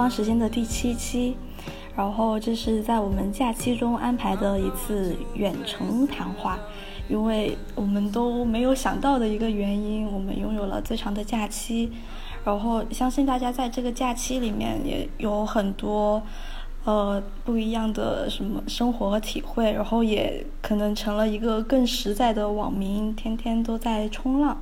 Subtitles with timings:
[0.00, 1.36] 方时间的第七期，
[1.94, 6.58] 然后这是在我们假期中安排的一次远程谈话，
[7.06, 11.92] 因为我们都没有想到的一个原因，我们拥有了最长的假期，
[12.46, 16.22] 然后相信大家在这个假期里面也有很多。
[16.86, 24.58] 呃，不一样的什么生活和体会，然后也可能成了一个更实在的网民，天天都在冲浪。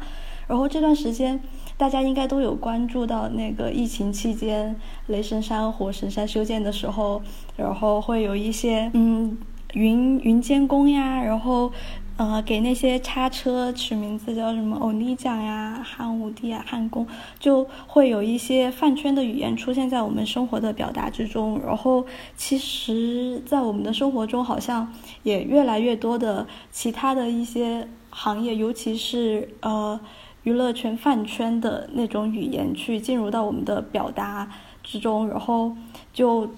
[0.49, 1.41] 然后这段时间，
[1.79, 7.23] 大家应该都有关注到那个疫情期间，雷神山、火神山修建的时候，
[7.57, 9.39] 然后会有一些嗯
[9.73, 11.73] 云云监工呀，然后。
[12.19, 17.07] 呃，给那些叉车取名字叫什么欧尼酱呀、汉武帝啊、汉宫，
[17.39, 21.61] 就会有一些饭圈的语言出现在我们生活的表达之中。
[21.65, 22.05] 然后，
[22.37, 24.93] 其实，在我们的生活中，好像
[25.23, 30.01] 也越来越多的其他的一些行业，尤其是呃
[30.49, 34.51] 娱乐圈饭圈的那种语言，去进入到我们的表达
[34.83, 35.77] 之中，然后
[36.13, 36.49] 就。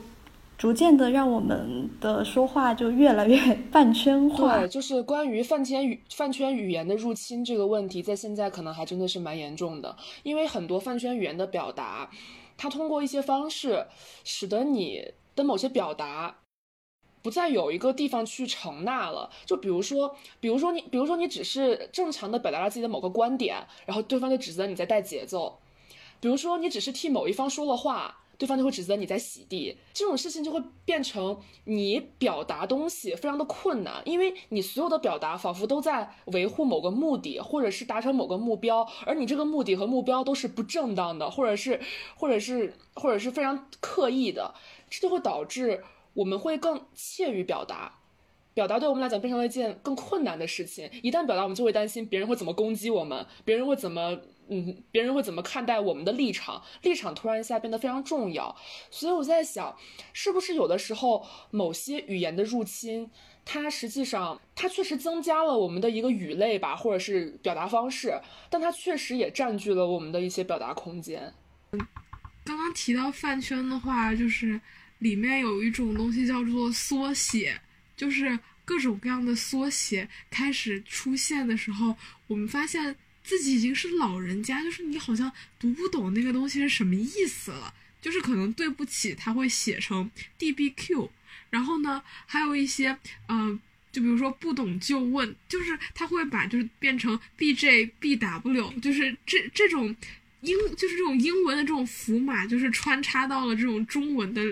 [0.61, 3.35] 逐渐的，让我们的说话就越来越
[3.73, 4.59] 饭圈化。
[4.59, 9.97] 对，就是关于饭圈语饭圈语言的入侵这个问题，在现在可能还真的是蛮严重的。
[10.23, 12.11] 因为很多饭圈语言的表达，
[12.59, 13.87] 它通过一些方式，
[14.23, 15.03] 使得你
[15.35, 16.37] 的某些表达
[17.23, 19.31] 不再有一个地方去承纳了。
[19.47, 25.59] 就比如说，比如说你，比如说你只是正常的表达了自己的某个观点，然后对方就指责你在带节奏。
[26.21, 28.17] 比如说，你只是替某一方说了话。
[28.41, 41.79] 对方就会指责你在洗地，这种事情就会变成你表达东西非常的困难，因为你所有的表达仿佛都在维护某个目的，或者是达成某个目标，而你这个目的和目标都是不正当的，或者是，
[42.17, 44.55] 或者是，或者是非常刻意的，
[44.89, 45.84] 这就会导致
[46.21, 47.99] 我们会更怯于表达，
[48.53, 50.91] 表达对我们来讲变成了一件更困难的事情。
[51.03, 54.21] 一旦表达，我们就会担心别人会怎么攻击我们，别人会怎么。
[54.53, 56.61] 嗯，别人会怎么看待我们的立场？
[56.83, 58.56] 立场突然一下变得非常重要，
[58.91, 59.77] 所以我在想，
[60.12, 63.09] 是不是有的时候某些语言的入侵，
[63.44, 71.33] 它实际上它确实增加了我们的一个语类吧，或者是表达方式，但它确实也占据了我们的一些表达空间。
[72.44, 74.61] 刚刚提到饭圈的话，就是
[75.00, 77.61] 里面有一种东西叫做缩写，
[77.97, 81.94] 就是各种各样的缩写开始出现的时候，
[82.28, 82.97] 我们发现。
[83.22, 91.12] 自己已经是老人家，就是你好像读不懂那个东西是什么意思了，就是可能对不起，他会写成 D B Q，
[91.50, 92.97] 然后呢，还有一些，
[93.28, 93.61] 嗯，
[93.93, 99.94] 就比如说不懂就问，就是他会把就是变成 B J B W，就是这这种
[100.41, 104.43] 英就是这种英文的这种符码，就是穿插到了这种中文的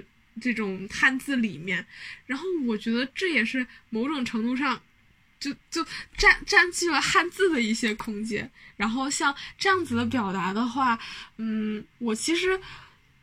[0.41, 1.87] 这种汉字里面，
[2.27, 4.81] 然后我觉得这也是某种程度上。
[5.41, 10.99] 就就占占据了汉字的一些空间，然后像这样子的表达的话，
[11.37, 12.59] 嗯，我其实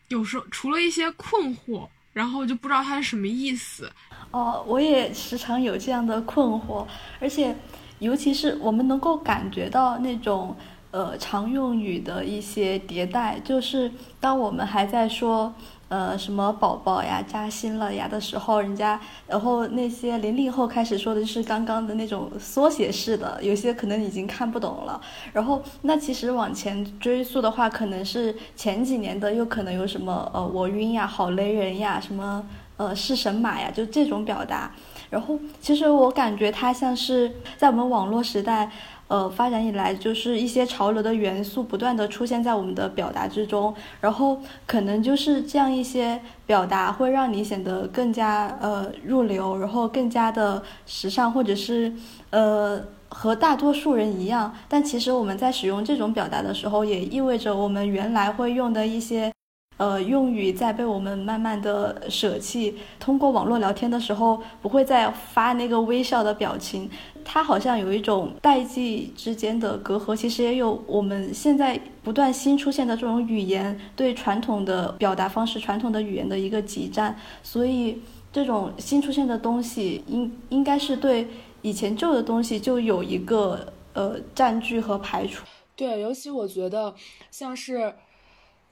[0.08, 3.92] 有时候除了一些困惑，然后就不知道它是什么意思。
[4.32, 6.88] 哦，我也时常有这样的困惑，
[7.20, 7.54] 而且
[8.00, 10.58] 尤其是我们能够感觉到那种
[10.92, 15.54] 呃常用语的一些迭代，就是当我们还在说。
[15.88, 25.00] 呃，什么宝宝呀，扎心了呀的时候，人家，然后那些零零后开始说的就是刚刚的那种缩写式的，有些可能已经看不懂了。
[25.32, 32.44] 然后，那其实往前追溯的话，可能是前几年的，又可能有什么呃，我晕呀，好雷人呀，什么
[32.78, 34.72] 呃，是神马呀，就这种表达。
[35.12, 38.72] 然后，其实我感觉它像是在我们网络时代。
[39.08, 51.94] 呃，发展以来就是一些潮流的元素不断的出现在我们的表达之中，然后可能就是这样一些表达会让你显得更加呃入流，然后更加的时尚，或者是
[52.32, 54.52] 呃和大多数人一样。
[54.68, 59.32] 但其实我们在使用这种表达的时候，也意味着我们原来会用的一些。
[59.78, 62.78] 呃，用语在被我们慢慢的舍弃。
[62.98, 66.90] 通过网络聊天的时候，不会再发那个微笑的表情，
[67.26, 70.16] 它好像有一种代际之间的隔阂。
[70.16, 77.20] 其实也有我们现在不断新出现的这种语言对传统的表达方式、传统的语言的一个挤占。
[77.44, 78.00] 所以，
[78.32, 81.28] 这种新出现的东西，应应该是对
[81.62, 85.44] 以前旧的东西就有一个呃占据和排除。
[85.76, 86.96] 对，尤其我觉得
[87.30, 87.96] 像是。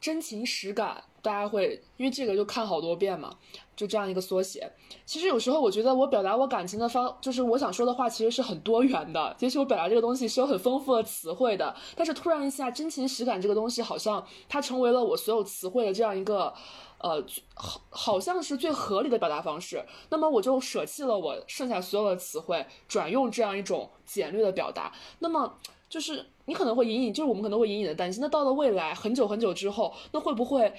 [0.04, 3.34] 真情实感，大家会因为这个就看好多遍嘛，
[3.76, 4.72] 就这样一个缩写。
[5.06, 9.36] 其实有时候我觉得我表达我感情的方，就是我想说的话，其实是很多元的。
[9.38, 11.76] 其实我表达这个东西是有很丰富的词汇的。
[11.96, 16.54] 但是突然一下，真情实感这个东西好像它成为了我所有词汇的这样一个，
[17.00, 17.24] 呃，
[17.56, 19.84] 好好像是最合理的表达方式。
[20.10, 24.92] 那么我就舍弃了我剩下所有的词汇，转用这样一种简略的表达。
[25.20, 25.54] 那么。
[25.90, 30.74] 就是你可能会隐隐，就是我们可能会隐隐的担心，那到了未来很久很久之后，那会不会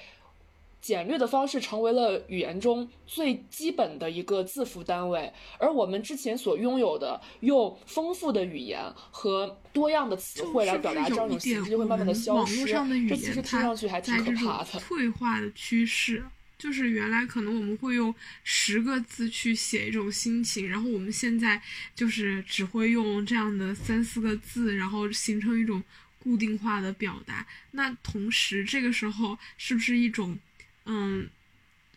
[0.85, 8.79] 简略的方式成为了语言中最基本的一个字符单位，而我们之前所拥有的用丰富的语言
[9.09, 12.67] 和多样的词汇来表达这种形式，就会慢慢的消失。
[13.09, 14.79] 这其实听上去还挺可怕的。
[14.79, 16.23] 退化的趋势，
[16.55, 21.59] 就是原来可能我们会用十个字去写一种心情，然后我们现在
[21.95, 25.81] 就是只会用这样的三四个字，然后形成一种
[26.21, 27.47] 固定化的表达。
[27.71, 30.37] 那同时，这个时候是不是一种？
[30.85, 31.27] 嗯，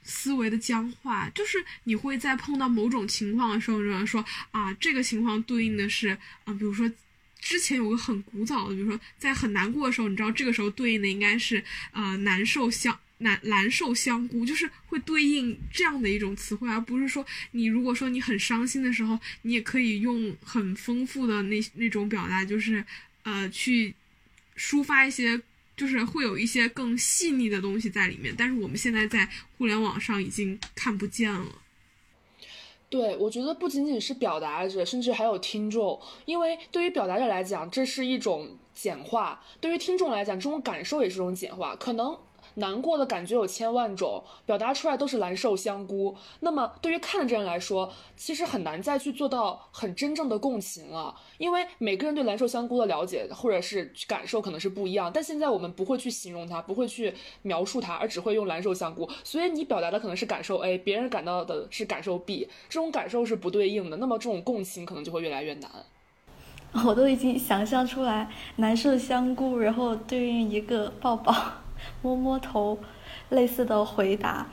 [0.02, 6.90] 思维的僵化，就是你会在碰到某种情况的时候，就说啊，这个情况对应的是啊，比如说
[7.38, 11.62] 之前有个很古早的，比如说在很难过的时候，你知道这个时候对应的应该是
[11.93, 22.82] 呃难受香难难受香菇，就是会对应这样的一种词汇，而不是说你如果说你很伤心的时候，你也可以用很丰富的那那种表达，就是
[23.25, 23.94] 呃去
[24.56, 25.38] 抒发一些。
[25.78, 29.26] 就是会有一些更细腻的东西在里面，但是我们现在在
[29.56, 31.46] 互联网上已经看不见了。
[32.90, 42.19] 对，我觉得不仅仅是表达者，甚至还有听众，因为对于表达者来讲，这是一种简化；对于听众来讲，这种感受也是一种简化，可能。
[42.54, 46.16] 难过的感觉有千万种，表达出来都是蓝瘦香菇。
[46.40, 55.10] 那么对于看的这人来说，其实很难再去做到很真正的共情了，因为每个人对蓝瘦香菇的了解或者是感受可能是不一样。
[55.12, 59.08] 但现在我们不会去形容它，不会去描述它，而只会用蓝瘦香菇。
[59.22, 63.96] 所以你表达的可能是感受 A，别人感到的是感受 B，这种感受是不对应的。
[63.98, 65.70] 那么这种共情可能就会越来越难。
[66.86, 71.34] 我都已经想象出来蓝瘦香菇，然后对应一个抱抱。
[72.02, 72.78] 摸摸头，
[73.30, 74.46] 类似的回答，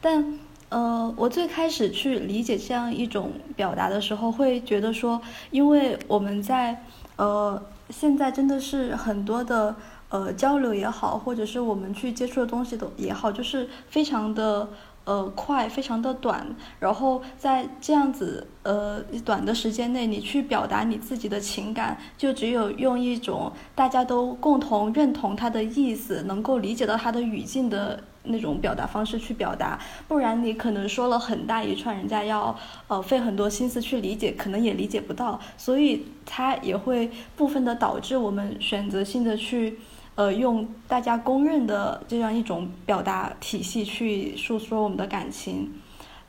[0.00, 0.38] 但
[0.68, 5.20] 呃，我最开始去理解这样一种表达的时候，会觉得说，
[5.50, 6.84] 因为我们在
[7.16, 9.74] 呃现在真的是很多的
[10.08, 14.68] 呃交流也好，或者是我们去接触的东西都也好，就是非常的。
[15.08, 16.46] 呃，快，非常的短，
[16.78, 32.54] 然后在这样子呃短的时间内，你去表达你自己的情感，就只有用一种大家都共同认同他的意思，能够理解到他的语境的那种表达方式去表达，不然你可能说了很大一串，人家要
[32.88, 39.78] 呃费很多心思去理解，可能也理解不到，所以它也会部分的导致我们选择性的去。
[40.18, 45.72] 呃，用大家公认的这样一种表达体系去诉说我们的感情，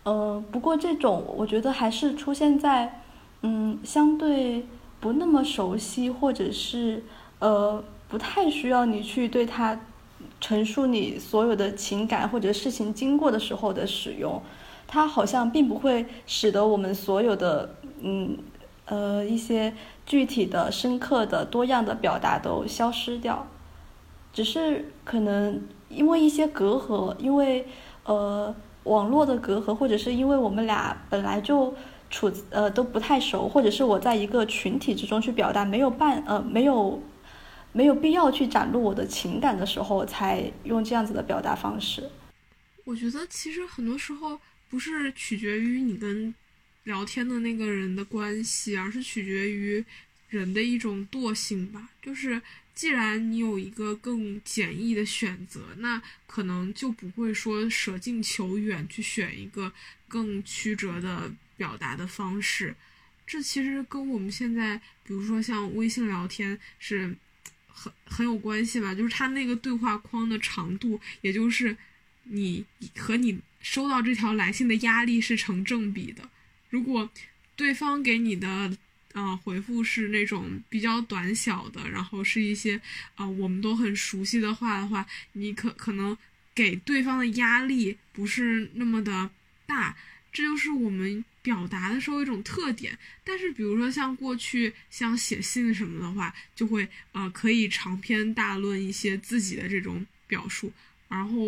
[0.03, 3.01] 呃，不过这种我觉得还是出现在，
[3.41, 4.63] 嗯，相对
[4.99, 7.03] 不那么熟悉或者是
[7.39, 9.79] 呃不太需要你去对他
[10.39, 14.39] 陈述你所有的情感或者事情经过的时候的使用，
[14.85, 18.37] 它好像并不会使得我们所有的嗯
[18.85, 19.73] 呃一些
[20.05, 23.47] 具体的、深刻的、多样的表达都消失掉。
[24.39, 27.67] 只是可能因为一些隔阂，因为
[28.05, 31.75] 呃网络的隔阂，或者是因为我们俩本来就
[32.09, 37.03] 处呃都不太熟，或者是我在一个群体之中去表达，没有办呃没有
[37.73, 42.09] 没有必要去展露我的情感的时候，才用这样子的表达方式。
[42.85, 44.39] 我觉得其实很多时候
[44.69, 46.33] 不是取决于你跟
[46.85, 49.83] 聊天的那个人的关系，而是取决于
[50.29, 52.41] 人的一种惰性吧，就是。
[52.79, 59.73] 既然你有一个更简易的选择，那可能就不会说舍近求远去选一个
[60.07, 62.73] 更曲折的表达的方式。
[63.27, 67.13] 这其实跟我们现在，比如说像微信聊天是
[67.67, 68.95] 很很有关系吧？
[68.95, 71.75] 就是它那个对话框的长度，也就是
[72.23, 72.63] 你
[72.95, 76.29] 和你收到这条来信的压力是成正比的。
[76.69, 77.09] 如果
[77.57, 78.77] 对方给你的。
[79.15, 82.79] 嗯，回复是那种比较短小的，然后是一些
[83.15, 86.15] 啊我们都很熟悉的话的话，你可可能
[86.53, 89.31] 给对方的压力不是那么的
[89.65, 89.97] 大，
[90.31, 92.97] 这就是我们表达的时候一种特点。
[93.23, 100.71] 但是比如说像过去像写信什么的话，就会呃可以长篇大论一些自己的这种表述，
[101.07, 101.47] 然后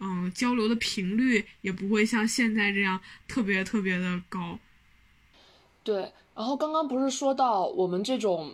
[0.00, 4.58] 嗯交流的频率也不会像现在这样特别特别的高。
[5.84, 6.12] 对。
[6.36, 8.52] 然后刚刚不是说到我们这种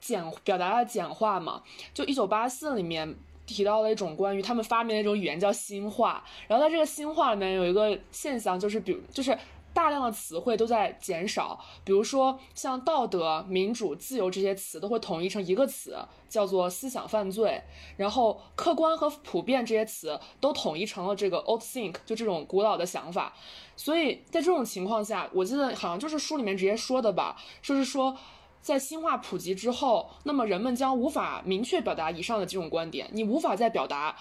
[0.00, 1.62] 简表达的简化嘛？
[1.94, 3.14] 就一九八四里面
[3.46, 6.22] 提到了一种关于他们发明的一种语言叫新话。
[6.48, 9.36] 然后在这个新话里面有一个现象，就是比如就是
[9.72, 11.58] 大量的词汇都在减少。
[11.84, 15.96] 比如说像道德、民主、自由这些词都会统一成一个词，
[16.28, 17.62] 叫做思想犯罪。
[17.96, 23.32] 然后客观和普遍这些词都统一成了这个 old think，就这种古老的想法。
[23.76, 28.14] 所以在这种情况下，我记得好像就是书里面直接说的吧，就是说，
[28.60, 34.14] 在新话普及之后，那么人们将无法明确表达以上的这种观点，你无法再表达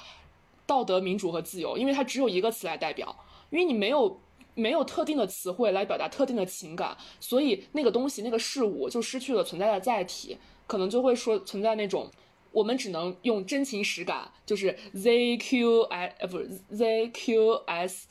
[0.65, 3.13] 道德、民主和自由，因为它只有一个词来代表，
[3.49, 4.21] 因为你没有
[4.59, 10.37] 没有特定的词汇来表达特定的情感，所以那个东西、那个事物就失去了存在的载体，
[10.67, 12.11] 可能就会说存在那种
[12.51, 18.07] 我们只能用真情实感，就是 Z Q I 呃不是 Z Q S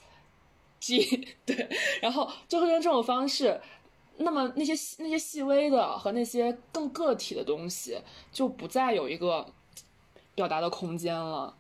[0.81, 1.69] G 对，
[2.01, 3.61] 然后就会用这种方式。
[4.21, 7.99] 那么那些那些细微的和那些更个体的东西，
[8.33, 9.47] 就不再有一个
[10.35, 11.55] 表达的空间了。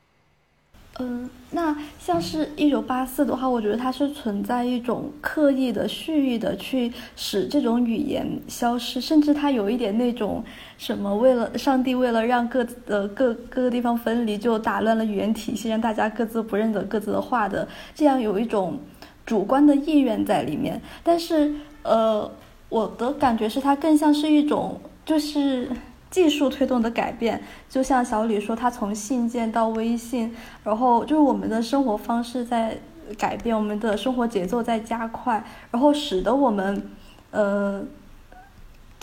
[1.00, 10.42] 嗯，那像是一九八四的话，我觉得它是存在一种刻意的、蓄意的去使这种语言消失，甚至它有一点那种
[10.76, 18.76] 什么，为了上帝为了让各呃各各个地方分离，就打乱了语言体系，让大家各自不认得各自的话的，这样有一种
[19.24, 20.82] 主观的意愿在里面。
[21.04, 22.28] 但是，呃，
[22.68, 25.70] 我的感觉是它更像是一种就是。
[26.10, 30.34] 技术推动的改变，就像小李说，他从信件到微信，
[30.64, 32.78] 然后就是我们的生活方式在
[33.16, 36.90] 改变，我们的生活节奏在加快，然后使得我们，
[37.30, 37.82] 呃，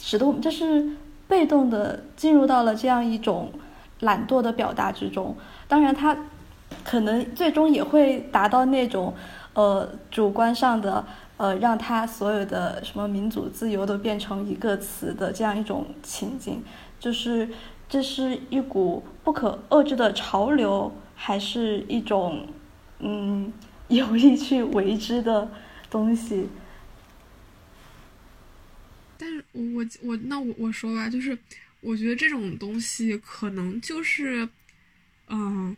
[0.01, 0.89] 使得我们就是
[1.27, 3.51] 被动的进入到了这样一种
[4.01, 5.35] 懒惰的表达之中。
[5.67, 6.15] 当然，他
[6.83, 9.13] 可能最终也会达到那种，
[9.53, 11.03] 呃，主观上的，
[11.37, 16.63] 呃，让他所有的什么民主自由都变成一个词的这样一种情景。
[17.05, 17.47] 就是
[17.87, 22.51] 这是一股不可遏制的潮流，还是一种
[22.97, 23.53] 嗯
[23.89, 25.51] 有意去为之的
[25.87, 26.47] 东西？
[29.19, 31.37] 但是我我那我我说吧，就是
[31.81, 34.49] 我觉得这种东西可能就是
[35.27, 35.77] 嗯，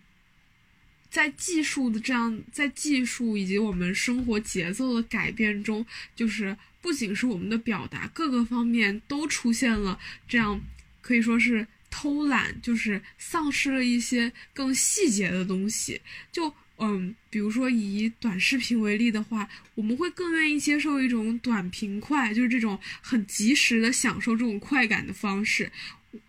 [1.10, 10.62] 在技术的这样在技术以及我们生活节奏的改变中，就是不仅是我们的表达，各个方面都出现了这样。
[11.08, 16.02] 可以说是偷懒，就是丧失了一些更细节的东西。
[16.34, 25.72] 就嗯，比如说以短视频为例的话，我们会更愿意接受一种短平快，就是这种很及时的享受这种快感的方式，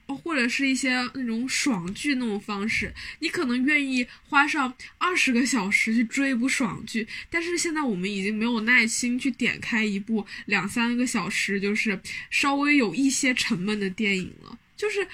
[0.06, 2.94] 或者是一些那种爽剧那种方式。
[3.18, 14.56] 你可能愿意花上二十个小时去追一部爽剧，但是现在我们已经没有耐心去点开一部两三个小时，就是稍微有一些沉闷的电影了。
[14.78, 15.06] 就是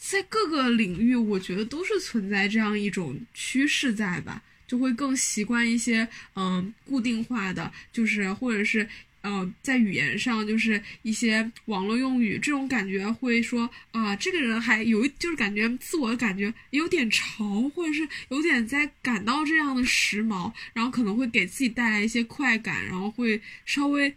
[0.00, 8.88] 在各个领域，我觉得都是存在这样一种趋势在吧，就会更习惯一些嗯固定化的，就是或者是
[9.22, 24.14] 呃在语言上就是一些网络用语，这种感觉会说啊这个人还有就是感觉自我的感觉有点潮，或者是有点在感到这样的时髦，然后可能会给自己带来一些快感，然后会稍微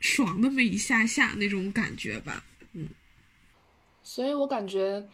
[0.00, 2.44] 爽那么一下下那种感觉吧。
[4.14, 5.08] 所以我感觉，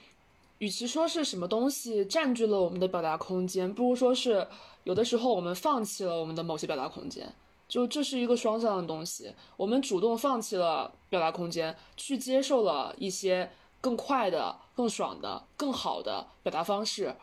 [0.59, 4.47] 与其说是什么东西占据了我们的表达空间，不如说是
[4.85, 7.33] 有的时候我们放弃了我们的某些表达空间。
[7.67, 17.17] 就这是一个双向的东西，我们主动放弃了表达空间，去接受了一些更快的、更爽的、更好的表达方式。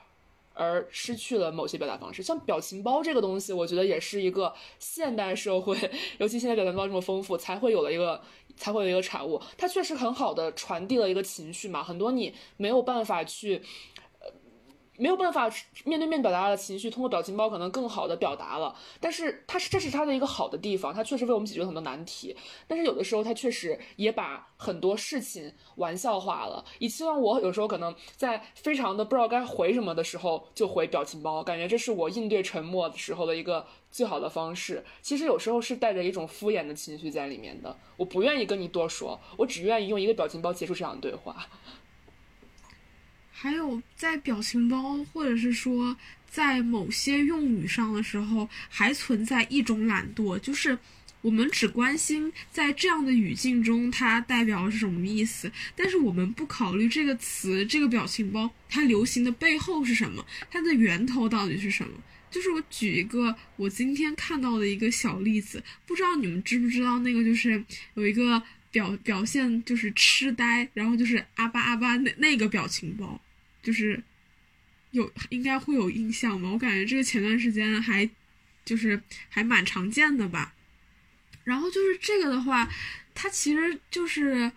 [0.58, 5.78] 而失去了某些表达方式，像表情包这个东西，我觉得也是一个现代社会，
[6.18, 8.20] 尤其现在表情包这么丰富，才会有了一个，
[8.56, 9.40] 才会有一个产物。
[9.58, 13.62] 它确实很好的传递了一个情绪嘛，很多你没有办法去。
[14.98, 15.50] 没有办法
[15.86, 18.76] 面对面表达的情绪，通过表情包可能更好的表达了。
[19.00, 22.36] 但是它是这是它的一个好的地方，它确实为我们解决了很多难题。
[22.68, 26.66] 但是有的时候它确实也把很多事情玩笑化了。
[26.80, 34.84] 以期望我有时候可能在非常的不知道该回什么的时候就回表情包，感觉这是我应对沉默的时候的一个最好的方式。
[35.02, 37.76] 其实有时候是带着一种敷衍的情绪在里面的。
[37.98, 41.48] 我不愿意跟你多说，我只愿意用一个表情包结束这场对话。
[43.40, 45.96] 还有在表情包，或者是说
[46.28, 50.76] 在某些用语上的时候，还存在一种懒惰，就是
[51.22, 61.94] 我们只关心在这样的语境中它代表是什么意思，但是我们不考虑这个词、这个表情包它流行的背后是什么，它的源头到底是什么。
[62.32, 67.64] 就是我举一个我今天看到的一个小例子，不知道你们知不知道那个，就是
[67.94, 68.42] 有一个
[68.72, 73.22] 表表现就是痴呆，然后就是阿巴阿巴那那个表情包。
[73.68, 74.02] 就是
[74.92, 78.10] 有应该会有印象吧，我感觉这个前段时间还
[78.64, 80.54] 就是还蛮常见的吧。
[81.44, 82.70] 然后就是这个的话，
[83.14, 84.50] 他其实就是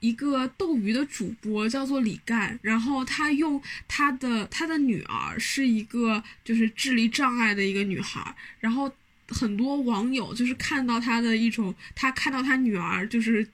[0.00, 2.58] 一个斗鱼的主播，叫做李干。
[2.62, 8.34] 然后他用他的他的女儿是一个就是智力障碍的一个女孩。
[8.58, 8.92] 然后
[9.28, 13.48] 很多网友就是看到他的一种，他看到他女儿就是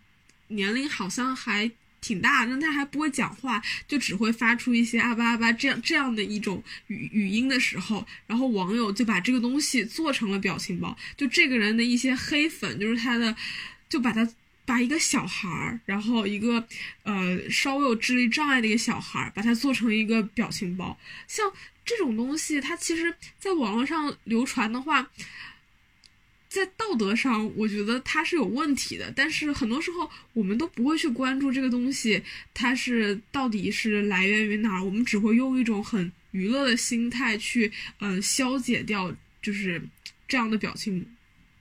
[0.49, 1.71] 年龄好像还。
[2.05, 13.35] 挺大，但他还不会讲话，就只会发出一些阿巴阿巴这样这样的一种语语音的时候，然后网友就把这个东西做成了表情包，就这个人的一些黑粉，就是他的，
[13.89, 14.29] 就把他
[14.67, 16.69] 把一个小孩儿，然后一个
[17.05, 21.51] 呃稍微有智力障碍的一个小孩儿，把它做成一个表情包，像
[21.87, 25.09] 这种东西，它其实在网络上流传的话。
[26.55, 32.23] 在道德上，我觉得它是有问题的，但是很多时候我们都不会去关注这个东西，
[32.55, 39.83] 它是到底是来源于哪儿，我们只会用一种很娱乐的心态去，呃，消解掉就是
[40.29, 41.05] 这样的表情，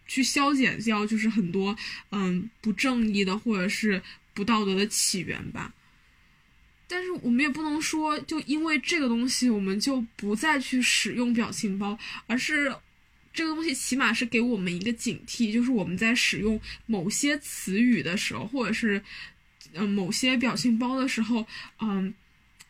[0.06, 1.76] 去消解掉就是很多
[2.12, 4.00] 嗯不正义的或者是
[4.36, 5.74] 不道德的起源吧。
[6.88, 11.98] 但是我们也不能说，就因为这个东西，我们就不再去使用表情包，
[12.28, 12.76] 而是。
[13.34, 19.02] 这个东西起码是给我们一个警惕，就是我们在使用某些词语的时候，或者是
[19.74, 21.46] 嗯某些表情包的时候，
[21.80, 22.14] 嗯，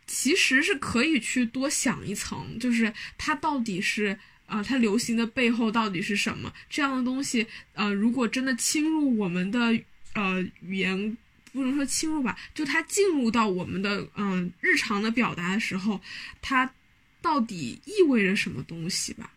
[0.07, 6.53] 其实是可以去多想一层，就是它到底是啊，它流行的背后到底是什么？
[6.69, 9.77] 这样的东西，呃，如果真的侵入我们的
[10.13, 11.17] 呃语言，
[11.51, 15.99] 不能说侵入吧，就它进入到我们的嗯日常的表达的时候，
[16.41, 16.73] 它
[17.21, 19.29] 到底意味着什么东西吧？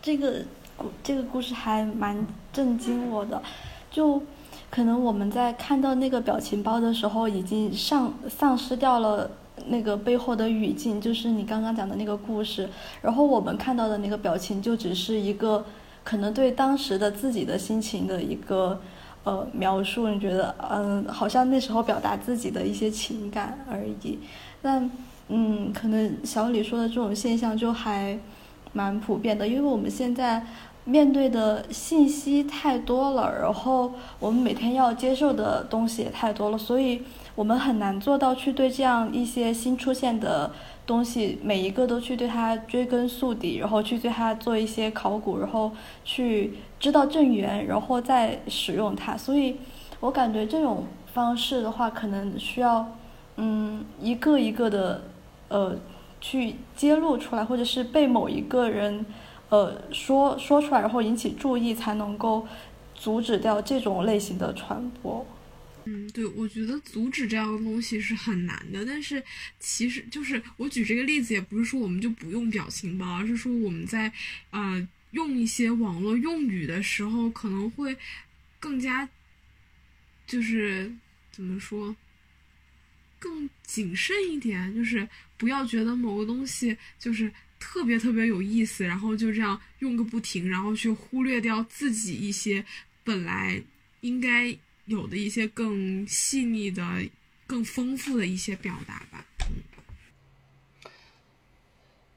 [0.00, 0.42] 这个
[0.76, 3.42] 故这个故事还蛮震惊我的，
[3.90, 4.22] 就
[4.70, 9.30] 可能我们在看到那个表情包的时候，已经丧丧失掉了
[9.66, 12.68] 那个背后的语境，就是你刚刚讲的那个故事，
[13.02, 15.64] 然后我们看到的那个表情就只是一个
[16.04, 18.80] 可能对当时的自己的心情的一个
[19.24, 24.18] 呃描述，你觉得嗯，好像那时候表达自己的一些情感而已，
[24.62, 24.88] 但
[25.28, 28.16] 嗯，可能小李说的这种现象就还。
[28.72, 30.44] 蛮普遍的，因为我们现在
[30.84, 37.02] 面对的信息太多了，然后我们每天要接受的东西也太多了，所以
[37.34, 40.50] 我们很难做到去对这样一些新出现的
[40.86, 45.72] 东西每一个都去对它追根溯底，然后去对它做一些考古，然后
[46.04, 49.16] 去知道正源，然后再使用它。
[49.16, 49.56] 所以
[50.00, 52.86] 我感觉这种方式的话，可能需要
[53.36, 55.02] 嗯一个一个的
[55.48, 55.76] 呃。
[56.20, 59.04] 去揭露出来，或者是被某一个人，
[59.48, 62.46] 呃，说说出来，然后引起注意，才能够
[62.94, 65.26] 阻止掉这种类型的传播。
[65.84, 68.84] 嗯，对，我觉得阻止这样的东西是很难的。
[68.84, 69.22] 但是，
[69.58, 74.12] 其实就是我举这个例子，也不是说我们就不用表情包，而是说我们在
[74.50, 77.96] 呃用一些网络用语的时候，可能会
[78.60, 79.08] 更加，
[80.26, 80.92] 就是
[81.30, 81.96] 怎么说？
[83.20, 92.64] 更谨慎一点，就是不要觉得某个东西就是特别特别有意思，然后就这样用个不停，然后去忽略掉自己一些
[93.04, 93.62] 本来
[94.00, 96.82] 应该有的一些更细腻的、
[97.46, 99.24] 更丰富的一些表达吧。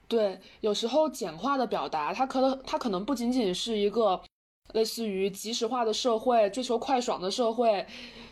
[0.07, 4.21] 对，有时候简化的表达，它可能它可能不仅仅是一个
[4.73, 7.85] 类似于即时化的社会，追求快爽的社会。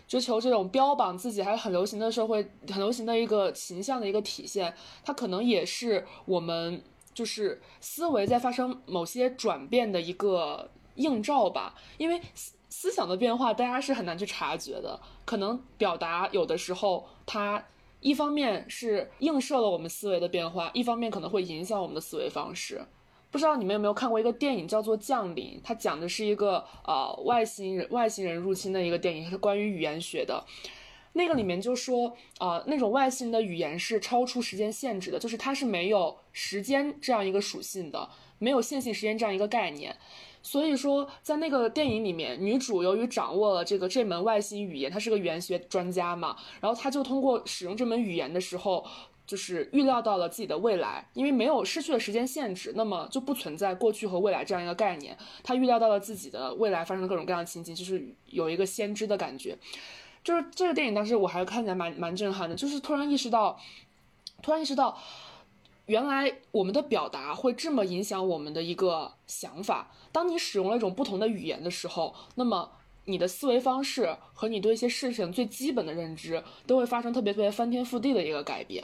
[0.07, 4.73] 追求这种标榜自己还是很流行的社会，很流行的一个形象的一个体现，
[5.03, 6.81] 它可能也是我们
[7.13, 11.75] 就是思维在发生某些转变的一个映照吧。
[11.99, 14.99] 因为思思想的变化，大家是很难去察觉的。
[15.25, 17.63] 可能表达有的时候，它
[17.99, 22.81] 一方面是映射了我们思维的变化，一方面可能会影响我们的思维方式。
[23.31, 30.43] 不知道你们有没有看过一个电影叫做《降临》，它讲的是一个呃外星人外星人入侵的一个电影，是关于语言学的。
[31.13, 39.95] 那个里面就说，呃，那种外星人的语言是超出时间限制的，就是它是没有时间这样一个属性的，没有线性时间这样一个概念。
[40.41, 48.85] 所以说，在那个电影里面，女主由于掌握了这个这门外星语言，她是个语言学专家嘛，然后她就通过使用这门语言的时候。
[49.29, 55.15] 就是预料到了自己的未来，因为没有失去了时间限制，那么就不存在过去和未来这样一个概念。
[55.43, 59.55] 他预料到了自己的未来发生各种各样的情景，就是有一个先知的感觉。
[60.23, 63.59] 就是这个电影当时我还看起来蛮蛮震撼的，就是突然意识到，
[64.41, 64.97] 突然意识到，
[65.85, 69.91] 原来我们的表达会这么影响我们的一个想法。
[70.11, 72.71] 当你使用了一种不同的语言的时候，那么
[73.05, 78.83] 你的思维方式和你对一些事情最基本的认知都会发生特别特别翻天覆地的一个改变。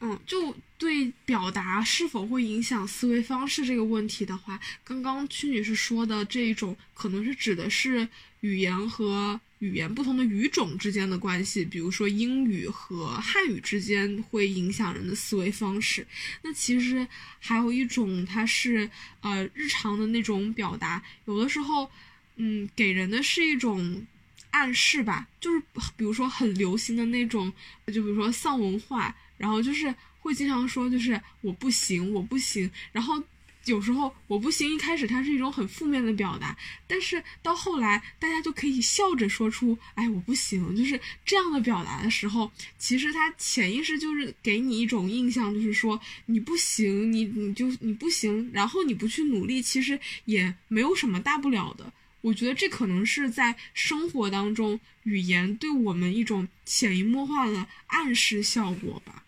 [0.00, 8.06] 嗯，就对表达是否会影响思维方式这个问题的话，刚刚屈女士说的这一种，可能是指的是
[8.40, 16.06] 语言和语言不同的语种之间的关系，比如说英语和汉语之间会影响人的思维方式。
[16.42, 17.08] 那其实
[17.40, 18.90] 还有一种，它是
[19.22, 21.90] 呃日常的那种表达，有的时候，
[22.36, 24.04] 嗯，给人的是一种
[24.50, 25.62] 暗示吧，就是
[25.96, 27.50] 比如说很流行的那种，
[27.86, 33.22] 就比如说丧文化，然后就是会经常说就是我不行，我不行，然后。
[33.66, 51.92] 有时候我不行，一开始它是一种很负面的表达，但是到后来大家就可以笑着说出“哎，我不行”，就是这样的表达的时候，其实它潜意识就是给你一种印象，就是说你不行，你你就你不行，然后你不去努力，其实也没有什么大不了的。
[52.20, 59.24] 我觉得这可能是在生活当中语言对我们一种潜移默化的暗示效果吧。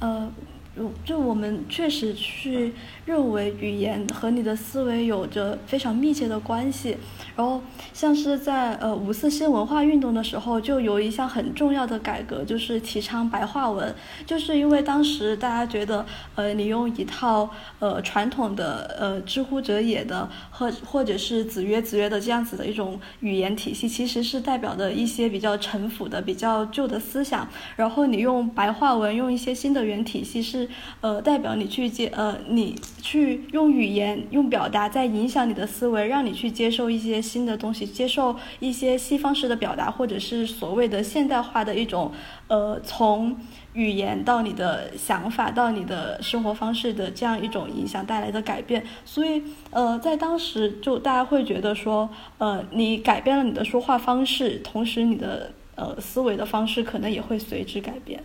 [0.00, 0.55] 呃。
[1.04, 2.72] 就我们确实去
[3.06, 6.96] 认为语言和你的思维有着非常密切的关系，
[7.34, 7.62] 然后
[7.94, 13.94] 像是在呃五四新文化运动的时候，就有一项很重要的改革，就是提倡白话文，
[14.26, 30.65] 就是因为当时大家觉得呃你用一套呃传统的呃知乎者也的或或者是子曰子曰的这样子的一种语言体系，其实是代表的一些比较陈腐的、比较旧的思想，然后你用白话文，用一些新的语言体系是。
[31.00, 42.12] 呃，代表你去接呃，你去用语言用表达在影响你的思维，让你去接受一些新的东西，接受一些西方式的表达，或者是所谓的现代化的一种
[42.48, 43.36] 呃，从
[43.74, 48.82] 语言到你的想法到你的生活方式的这样一种影响带来的改变。
[49.04, 58.22] 所以呃，在当时就大家会觉得说，呃，你改变了你的说话方式，同时你的呃思维的方式可能也会随之改变。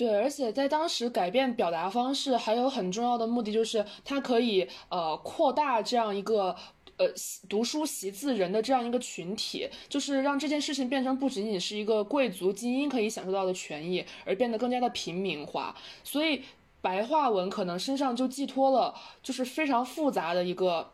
[0.00, 6.56] 对，而且在当时改变表达方式还有很重要的目的，就是它可以呃扩大这样一个
[6.96, 7.06] 呃
[7.50, 15.76] 读书习字人的这样一个群体，就是让这件事情变成不仅仅是一个贵族精英可以享受到的权益，而变得更加的平民化。
[16.02, 16.44] 所以
[16.80, 20.90] 白话文可能身上就寄托了就是非常复杂的一个。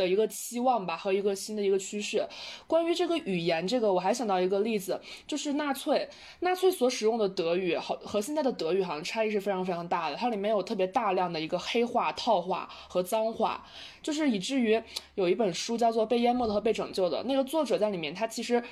[0.00, 2.26] 的一个期望吧，和一个新的一个趋势。
[2.66, 6.08] 关于这个语言，这个我还想到一个例子，就是纳粹，
[6.40, 10.16] 纳粹所使用的德语，好和现在的德语好像差异是非常非常大的。
[10.16, 13.66] 它里面有特别大量的一个黑话、套话和脏话，
[14.02, 14.82] 就是以至于
[15.16, 18.64] 有一本书叫做《被淹没的和被拯救的》，那个作者在里面，他其实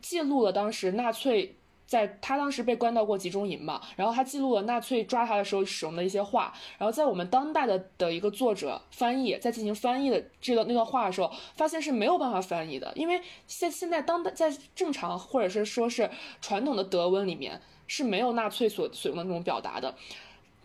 [0.00, 1.56] 记录了当时纳粹。
[1.86, 19.94] 在他当时被关到过集中营嘛，然后他记录了纳粹抓他的时候使用的一些话，然后在我们当代的的一个作者翻译在进行翻译的这个那段话的时候，发现是没有办法翻译的，因为现现在当代在正常或者是说是传统的德文里面是没有纳粹所所用的那种表达的，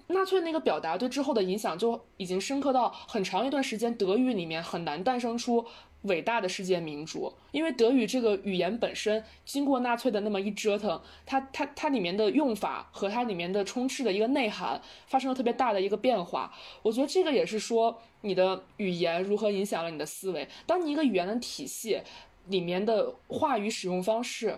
[0.07, 5.65] 纳粹那个表达对之后的影响就已经深刻到很长一段时间德语里面很难诞生出。
[6.03, 16.51] 伟大的世界民主，因为德语这个语言本身经过纳粹的那么一折腾，它它它里面的用法和它里面的充斥的一个内涵发生了特别大的一个变化。
[16.81, 20.47] 我觉得这个也是说你的语言如何影响了你的思维。
[20.65, 22.01] 当你一个语言的体系
[22.47, 24.57] 里面的话语使用方式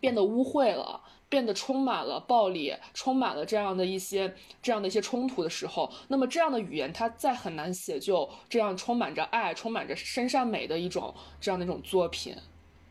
[0.00, 1.02] 变得污秽了。
[1.28, 12.36] 变得充满了暴力，充满了这样的一些这样的一些冲突的时候，那么这样的语言它再很难写就这样充满着爱、充满着深善美的一种这样的一种作品，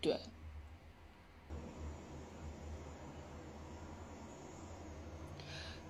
[0.01, 0.17] 对，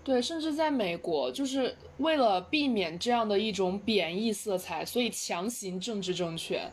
[0.03, 6.69] 对，甚至在美国，就是为了避免这样的一种贬义色彩，所以强行政治正确，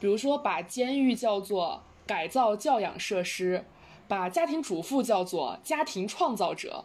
[0.00, 3.64] 比如说把监狱叫做改造教养设施。
[4.08, 6.84] 把家庭主妇叫做家庭创造者，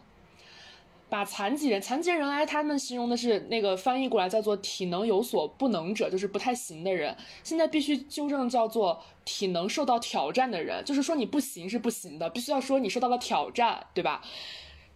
[1.10, 7.16] 把残疾人，残疾人来他们形容的是那个翻译过来叫做体能有所不能者，就是不太行的人。
[7.42, 14.22] 现在必须纠正叫做体能受到挑战的人，就是说你不行是不行的，必须要说你受到了挑战，对吧？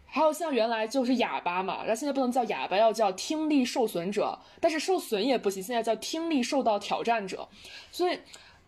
[0.06, 7.48] 还有像原来就是哑巴嘛，然后现在不能叫哑巴，要叫听力受损者，但是受损也不行，现在叫听力受到挑战者，
[7.90, 8.18] 所以。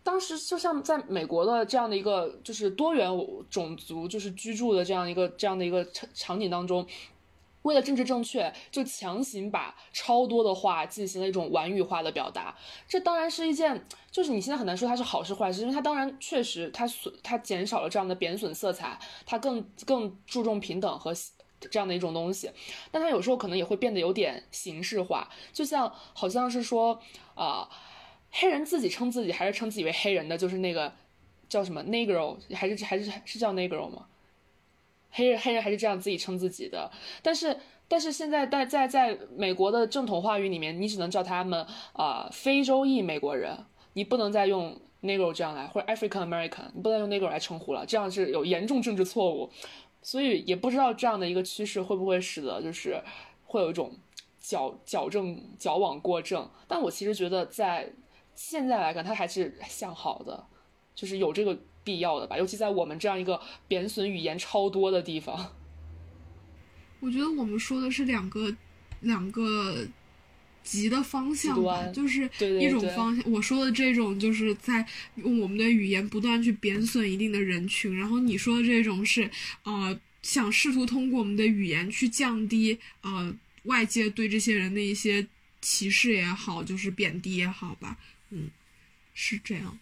[0.05, 3.09] 当时就像在美国的这样的一个就是多元
[3.49, 6.85] 种族就是居住的这样一个这样的一个场场景当中，
[7.63, 12.55] 为了政治正确，就强行把超多的话进行了一种玩语化的表达。
[12.87, 21.11] 这当然是一件，就是你现在很难说它是好事坏事，因为它当然确实它损它减少了这样的贬损色彩，它更更注重平等和
[21.71, 22.51] 这样的一种东西。
[22.91, 27.01] 但它有时候可能也会变得有点形式化，就像好像是说
[27.33, 27.67] 啊。
[28.37, 30.91] 黑人自己称自己还是称自己为黑人的，就是那个
[31.47, 34.07] 叫什么 Negro，还是还是是叫 Negro 吗？
[35.09, 36.91] 黑人黑人还是这样自己称自己的。
[37.23, 43.57] 但是但是现在在在在美国的正统话语里面，你只能叫他们啊非洲裔美国人，
[43.93, 49.49] 你不能再用 Negro 这样来，或者 African American，你不能用 Negro 来称呼了，这样是有严重政治错误。
[50.01, 53.01] 所以也不知道这样的一个趋势会不会使得就是
[53.45, 53.93] 会有一种
[54.41, 56.49] 矫矫正矫枉过正。
[56.67, 57.93] 但我其实觉得在
[58.35, 60.45] 现在来看，它还是向好的，
[60.93, 62.37] 就是有这个必要的吧。
[62.37, 65.53] 尤其在我们这样一个贬损语言超多的地方，
[66.99, 68.55] 我觉得我们说的是两个
[69.01, 69.87] 两个
[70.63, 73.31] 极的方向吧，就是一种方向。
[73.31, 79.29] 我说的这种就是在用我们的语言不断去贬损一定的人群，然后你说的这种是
[79.63, 83.33] 呃想试图通过我们的语言去降低呃
[83.65, 85.27] 外界对这些人的一些
[85.61, 87.97] 歧视也好，就是贬低也好吧。
[88.29, 88.49] 嗯，
[89.13, 89.77] 是这样。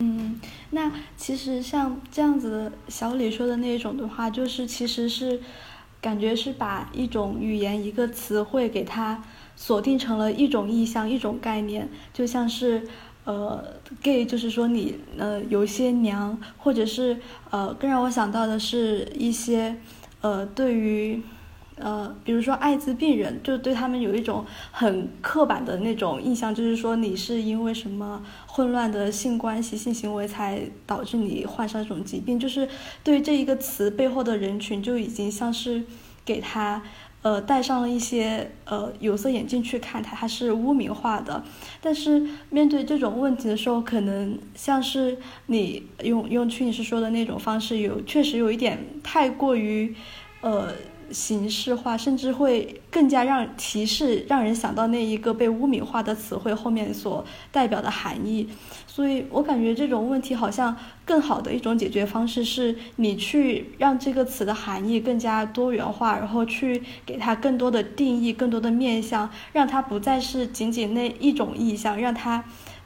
[0.00, 5.40] 嗯，那其实像这样子的小李说的那种的话，就是其实是
[6.00, 9.22] 感觉是把一种语言一个词汇给它
[9.56, 12.86] 锁定成了一种意象、一种概念，就像是
[13.24, 19.76] 呃 gay，就是说你呃有些娘，或者是呃更让我想到的是一些
[20.20, 21.22] 呃对于。
[21.76, 32.68] 呃，比如说艾滋病人，就对他们有一种很刻板的那种印象，就是说你是因为什么混乱的性关系、性行为才导致你患上这种疾病，就是
[33.02, 35.82] 对这一个词背后的人群就已经像是
[36.24, 36.80] 给他
[37.22, 41.42] 呃戴上了一些呃有色眼镜去看他，他是污名化的。
[41.80, 49.92] 但是面对这种问题的时候，可能像是你用用屈女士说的那种方式，有确实有一点太过于
[50.40, 50.68] 呃。
[51.10, 58.48] 形式化，甚至会更加让提示让人想到那一个被污名化的词汇后面所代表的含义，
[58.86, 72.44] 所以我感觉这种问题好像更好的一种解决方式是你去让这个词的含义更加多元化，然后去给它更多的定义、更多的面向，让它不再是仅仅那一种意象，让它，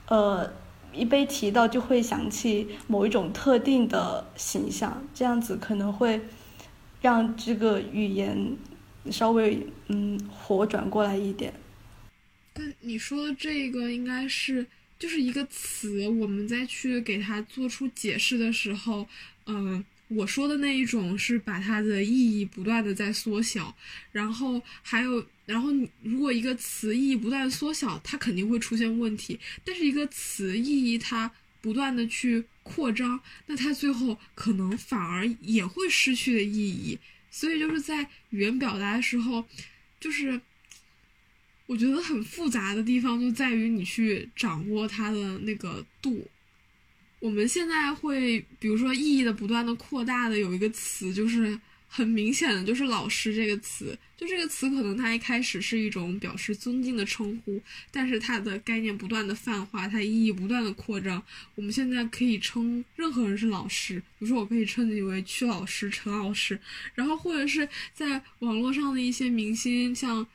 [0.08, 0.50] 呃，
[0.92, 6.20] 一被提到就会想起某一种特定的形象，这样子可能会。
[7.00, 8.56] 让这个语言
[9.10, 11.52] 稍微嗯活转过来一点。
[12.52, 14.66] 但你说的这个应该是
[14.98, 19.06] 就是一个词，我们再去给它做出解释的时候，
[19.46, 23.74] 嗯，我说的那一种是把它的意义不断的在缩小，
[24.10, 29.38] 然后还有，然后你如果一个词意义不断缩小，它肯定会出现问题。
[29.64, 31.30] 但是一个词意义它
[31.60, 32.44] 不断的去。
[32.68, 36.98] 扩张，那它最后可能反而也会失去的意义。
[37.30, 39.44] 所以就是在语言表达的时候，
[39.98, 40.40] 就是
[41.66, 46.28] 我觉得很复杂的地方就在于你去掌握它的那个度。
[47.20, 51.58] 我们现在会，比如说意义的不断的扩大的有一个词就是。
[51.90, 61.22] 很明显的就是“老师”这个词，就这个词可能它一开始是一种表示尊敬的称呼，但是它的概念不断的泛化，它意义不断的扩张。
[61.54, 66.58] 我们现在可以称任何人是老师，比如说我可以称你为曲老师、陈老师，
[66.96, 70.26] 然后或者是在网络上的一些明星，像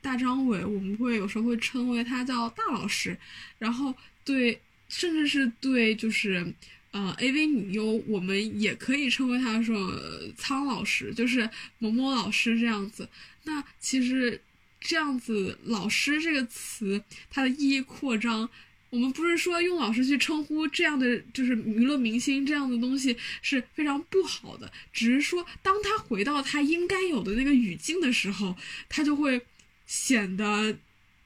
[0.00, 3.18] 大张伟，我们会有时候会称为他叫大老师，
[3.58, 3.92] 然后
[4.24, 6.54] 对，甚至是对，就是。
[6.92, 9.98] 呃，AV 女优，我们也可以称为她说
[10.36, 13.08] 苍老师，就是某某老师这样子。
[13.44, 14.40] 那其实
[14.80, 18.48] 这样子“老师”这个词，它的意义扩张，
[18.90, 28.56] 我们不是说用老师去称呼这样的就是娱乐明星这样的东西是非常不好的，只是说当他回到他应该有的那个语境的时候，
[28.88, 29.46] 他就会
[29.86, 30.78] 显得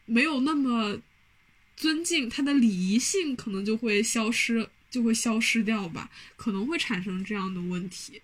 [0.04, 1.00] 没有那么
[1.76, 4.68] 尊敬，他的礼仪性可能就会消失。
[4.88, 8.22] 就会消失掉吧，可能会产生这样的问题。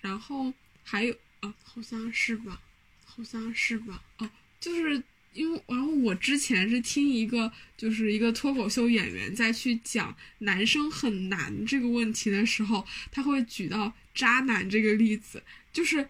[0.00, 0.52] 然后
[0.84, 2.60] 还有啊，好像是吧，
[3.16, 4.02] 好像是吧。
[4.18, 5.02] 哦，就是
[5.32, 16.08] 因为，然后我之前是听一个，就是一个脱口秀演员在去讲男生很难这个问题的时候，他会举到渣男这个例子，就是。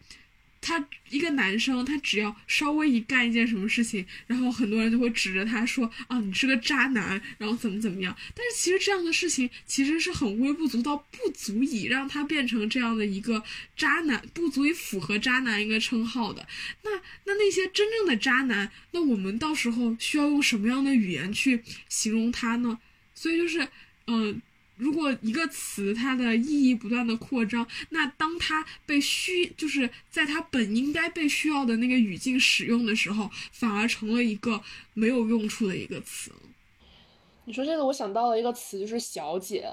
[0.66, 13.40] 他一个男生，他只要稍微一干一件什么事情，然后很多人就会指着他说：“啊，你是个渣男，然后怎么怎么样。”但是其实这样的事情其实是很微不足道，不足以让他变成这样的一个
[13.76, 16.44] 渣男，不足以符合渣男一个称号的。
[16.82, 16.90] 那
[17.26, 22.80] 那那些真正的渣男，那我们到时候需要用什么样的语言去形容他呢？
[23.14, 23.68] 所以就是，
[24.08, 24.42] 嗯。
[24.76, 34.60] 如果一个词它的意义不断的扩张，那当它被需就是在它本应该被需要的那个语境使用的时候，反而成了一个
[34.92, 36.30] 没有用处的一个词。
[37.46, 39.70] 你说这个，我想到了一个词，就是“小姐”，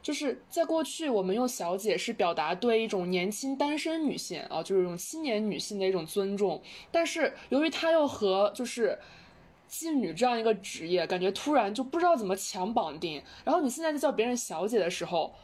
[0.00, 6.62] 就是在过去我们用“小姐”是表达对一种年轻单身女性啊，就是一种青年女性的一种尊重，
[6.92, 8.98] 但是由于它又和就是。
[9.74, 13.20] 妓女这样一个职业，感觉突然就不知道怎么强绑定。
[13.44, 15.34] 然后你现在在叫别人小姐的时候，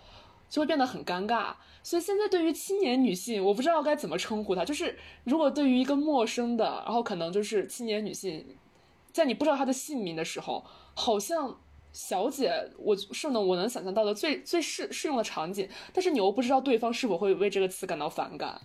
[0.48, 1.52] 就会变得很尴尬。
[1.82, 4.64] 所以现在对于青年女性，我不知道该怎么称呼她。
[4.64, 8.46] 就是如果对于一个陌生的，然后可能就是青年女性，
[9.12, 10.64] 在你不知道她的姓名的时候，
[10.94, 11.58] 好像
[11.92, 18.60] 小姐，我是能我能想象到的最最适适用的场景，但是你又不知道对方是否会为这个词感到反感。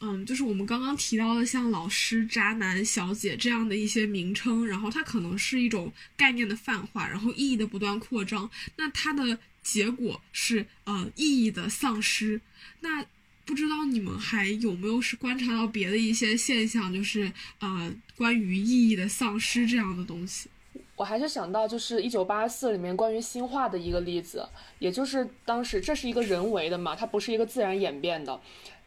[0.00, 12.40] 嗯，就是我们刚刚提到的像老师、渣男、小姐这样的一些名称，然后它可能是一种概念的泛化，然后意义的不断扩张，那它的结果是呃意义的丧失。
[12.80, 13.04] 那
[13.44, 20.48] 不知道你们还有没有是观察到别的一些现象，就是呃关于意义的丧失这样的东西？
[20.94, 28.40] 我还是想到就是《一九八四》里面关于新化的一个例子，也就是当时这是一个人为的嘛，它不是一个自然演变的。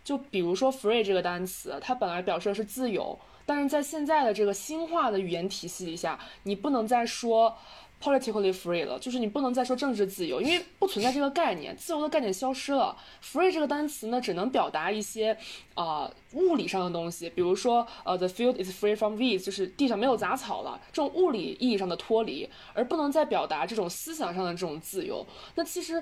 [0.04, 7.56] 就比如说 “free” 这个单词，它本来表示的是自由，但是在现在的这个新化的语言体系底下，你不能再说
[8.02, 12.98] “politically free” 了，就是你不能再说政治自由，因为不存在这个概念，自由的概念消失了。
[13.24, 15.38] “free” 这个单词呢，只能表达一些
[15.76, 25.24] 啊物理上的东西，比如说呃，“the field is free from weeds”，就是地上没有杂草了，这种物理意义上的脱离，而不能再表达这种思想上的这种自由。
[25.54, 26.02] 那其实，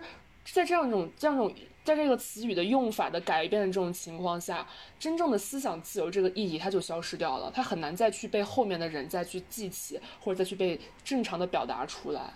[0.53, 1.53] 在这样一种这样一种。
[1.81, 4.67] 在这个词语的用法的改变的这种情况下，
[4.99, 12.33] 真正的思想自由这个意义它就消失掉了，它很难再去被后面的人再去记起，或者再去被正常的表达出来。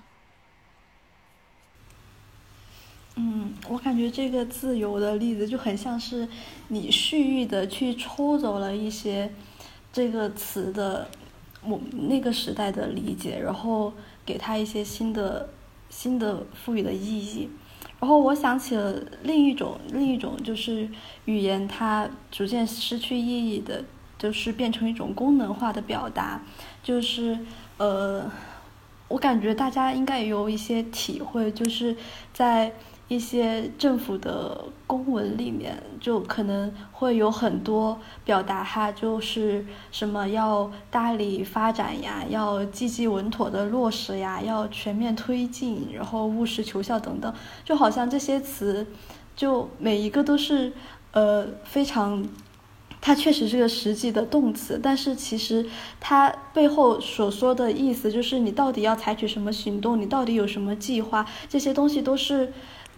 [3.16, 6.28] 嗯，我感觉这个自由的例子就很像是
[6.70, 9.32] 你蓄意的去抽走了一些
[9.92, 11.08] 这个词的
[11.62, 13.94] 我那个时代的理解，然后
[14.26, 15.50] 给它一些新的
[15.92, 17.50] 新的赋予的意义。
[18.04, 20.90] 然后我想起了另一种，另一种就是
[21.24, 23.82] 语言它逐渐失去意义的，
[24.20, 26.42] 就是变成一种功能化的表达，
[26.84, 27.40] 就是
[27.78, 28.30] 呃，
[29.08, 31.96] 我感觉大家应该也有一些体会，就是
[32.34, 32.74] 在。
[33.14, 47.32] 一些政府的公文里面，就可能会有很多表达，它就是什么要大力发展呀，要积极稳妥的落实呀，要全面推进，然后务实求效等等，
[47.64, 48.88] 就好像这些词，
[49.36, 50.74] 就每一个都是
[51.12, 52.28] 呃非常，
[53.00, 55.66] 它确实是个实际的动词，但是其实
[56.00, 62.52] 它背后所说的意思，就是你到底要采取什么行动，你到底有什么计划，这些东西都是。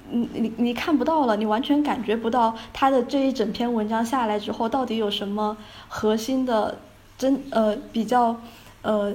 [0.09, 6.77] 你你你看不到了，你完全感觉不到他的这一整篇文章下来之后到底有什么核心的
[7.17, 8.39] 真呃比较
[8.81, 9.13] 呃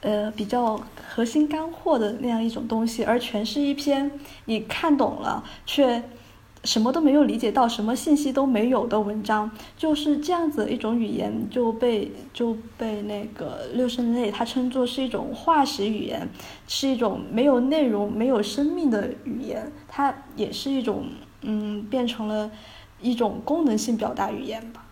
[0.00, 4.10] 呃比较核心干货的那样一种东西，而全是一篇
[4.46, 6.02] 你看懂了却。
[6.66, 16.28] 什么都没有理解到，什么信息都没有的文章，就是这样子一种语言就被就被那个六声类它称作是一种化石语言，
[16.66, 21.04] 是一种没有内容、没有生命的语言，它也是一种
[21.42, 22.50] 嗯，变成了
[23.00, 24.85] 一种功能性表达语言吧。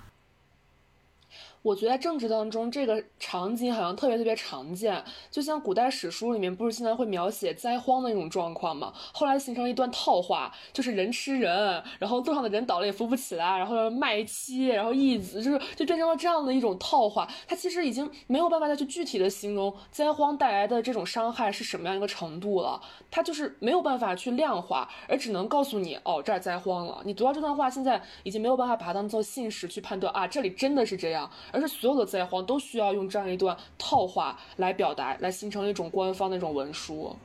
[1.64, 5.03] 我觉得在政治当中，这个场景好像特别特别常见。
[5.31, 8.92] 就像古代史书里面，不是经常会描写灾荒的那种状况吗？
[9.14, 17.27] 后来形成了一段套话，就是人吃人，然后路上的人倒了也扶不起来，然后卖妻，然后义子，就是就变成了这样的一种套话。
[17.48, 22.79] 它其实已经没有办法再去具体的形容灾荒带来的这种伤害是什么样一个程度了。
[23.11, 27.00] 它就是没有办法去量化，而只能告诉你，哦，这儿灾荒了。
[27.07, 31.31] 你读到这段话，现在已经没有办法把它当做信实去判断啊，这里真的是这样。
[31.55, 37.17] 而是所有的灾荒都需要用这样一段套话来表达，来形成一种官方那种文书。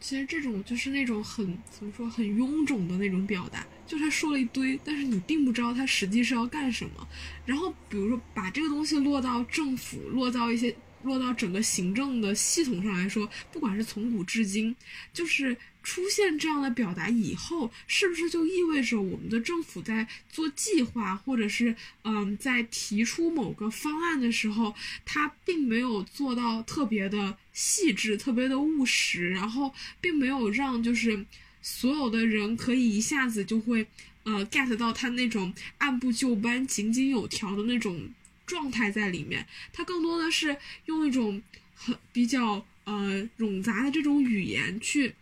[0.00, 7.06] 其实这种就是那种很怎么说很臃肿的那种表达，就他说了一堆，但是你并不知道他实际是要干什么。
[7.44, 10.74] 然后比如说把这个东西落到政府，落到一些。
[11.06, 14.74] 落到整个行政的系统上来说，不管是从古至今，
[15.14, 31.24] 就是出现这样的表达以后，是不是就意味着我们的政府在做计划，或者是嗯，在提出某个方案的时候，它并没有做到特别的细致、特别的务实，然后并没有让就是
[31.62, 33.86] 所有的人可以一下子就会
[34.24, 38.10] 呃 get 到他那种按部就班、井井有条的那种。
[38.46, 41.42] 状态在里面，它更多的是用一种
[41.74, 45.14] 很比较呃冗杂的这种语言去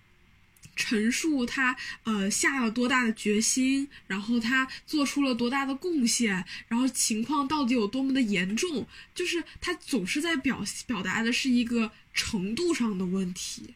[0.77, 13.75] 陈述他呃下了多大的决心，然后他做出了多大的贡献，然后情况到底有多么的严重，就是他总是在表表达的是一个程度上的问题。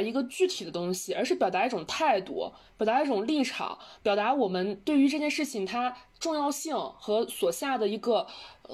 [0.00, 8.26] 一个具体的东西，而是表达一种态度，表达一种立场，表达我们对于这件事情它重要性和所下的一个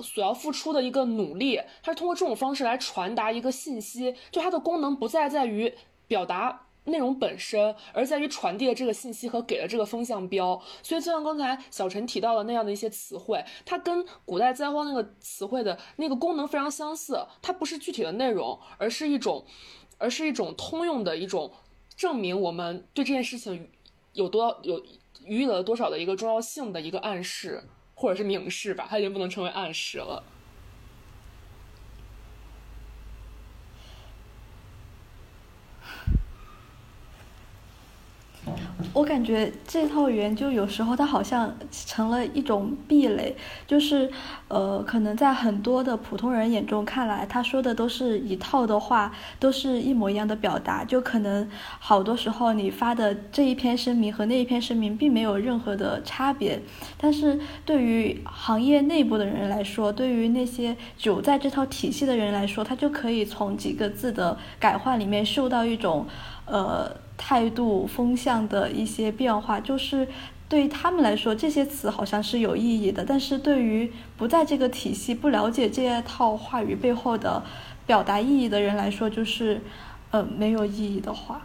[0.03, 5.75] 所要付出的一个努力，它是通过这种方式来传达一个信息，就它的功能不再在于
[6.07, 10.61] 表达内容本身，而在于传递了这个信息和给了这个风向标。
[10.83, 17.25] 所以，就像刚才小陈提到的那样的一些词汇，它跟古代灾荒那个词汇的那个功能非常相似。
[17.43, 19.45] 它不是具体的内容，而是一种，
[20.01, 21.53] 而是一种通用的一种
[21.95, 23.69] 证明我们对这件事情
[24.15, 24.83] 有多有
[25.25, 27.63] 予以了多少的一个重要性的一个暗示，
[27.95, 28.87] 或者是明示吧。
[28.89, 30.25] 它已经不能称为暗示了。
[38.93, 43.37] 我感觉这套语言就有时候它好像成了一种壁垒，
[43.67, 44.11] 就是
[44.49, 51.49] 呃，可能在很多的普通人眼中看来，他说的都是一套的话，都是一模一样的表达，就可能
[51.79, 56.61] 好多时候你发的这一篇声明和那一篇声明并没有任何的差别。
[56.97, 66.07] 但是对于行业内部的人来说，对于那些久在这套体系的人来说，他就可以从几个字的改换里面受到一种
[66.47, 66.91] 呃。
[67.23, 70.09] 态度风向的一些变化，就是
[70.49, 77.43] 对于他们来说，这些词好像是有意义的；但是对于不在这个体系、不了解这套话语背后的
[77.87, 79.61] 表达意义的人来说，就是
[80.11, 81.43] 呃没有意义的话。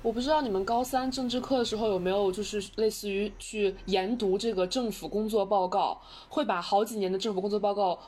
[0.00, 7.98] 我不知道你们高三政治课的时候有没有，就是类似于去研读这个政府工作报告，会把好几年的政府工作报告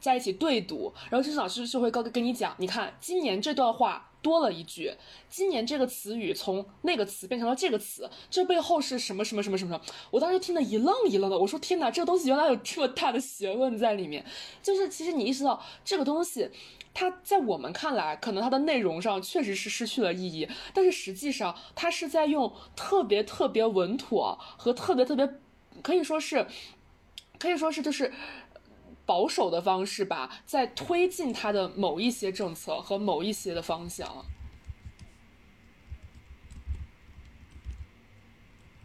[0.00, 4.10] 在一起对读，然后政治老师就会告跟你讲，你看今年这段话。
[4.24, 4.94] 多了一句，
[5.28, 9.78] 今年这个词语从那个词变成了这个词，这背后是什么什么什么什么？
[10.10, 14.24] 我当时听得一愣一愣的，我说天哪，这个东西原来有这么大的学问在里面。
[14.62, 16.48] 就是其实你意识到这个东西，
[16.94, 25.28] 它在我们看来，可能它的内容上确实是失去了意义，但是实际上它是在用特别特别稳妥和特别特别，
[25.82, 26.46] 可以说是，
[27.38, 28.10] 可以说是就是。
[29.06, 34.24] 保守的方式吧，在推进它的某一些政策和某一些的方向。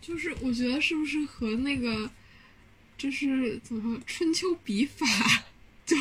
[0.02, 2.10] 就是我觉得是不是和那个，
[2.98, 5.06] 就是怎么说春秋笔法
[5.86, 5.96] 就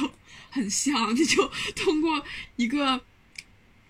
[0.51, 1.15] 很像？
[1.15, 2.25] 你就通过
[2.57, 3.01] 一个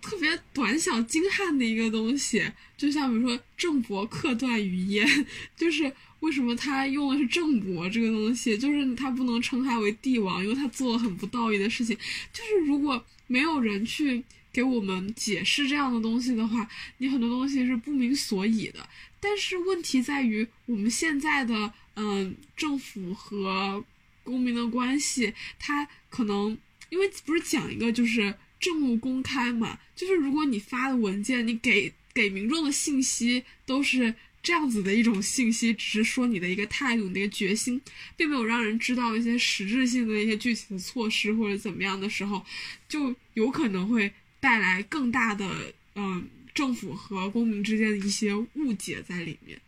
[0.02, 5.26] 特别短小精悍的一个东西，就像比如说郑伯克段于鄢，
[5.56, 5.94] 就是。
[6.20, 8.58] 为什么他用的是郑伯这个东西？
[8.58, 11.96] 就是他不能称他为帝王，因为他做了很不道义的事情。
[12.32, 18.88] 就是如果没有人去给我们解释这样的东西的话，你很多东西是不明所以的。
[19.20, 23.84] 但是问题在于，我们现在的嗯政府和
[24.24, 26.58] 公民的关系，它可能
[26.90, 34.16] 因为不是讲一个就是政务公开嘛，就是如果你发的文件，你给给民众的信息都是。
[34.42, 37.80] 这样子的一种信息，只是说你的一个态度、你的一个决心，
[38.16, 42.44] 并没有让人知道一些实质性的一些具体的措施或者怎么样的时候，
[42.88, 49.60] 就有可能会带来更大的嗯政府和公民之间的一些误解在里面。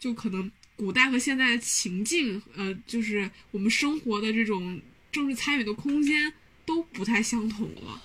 [0.00, 4.80] 就可能古代和现在的情境，呃，就是我们生活的这种
[5.10, 6.32] 政治参与的空间
[6.64, 8.02] 都不太相同了。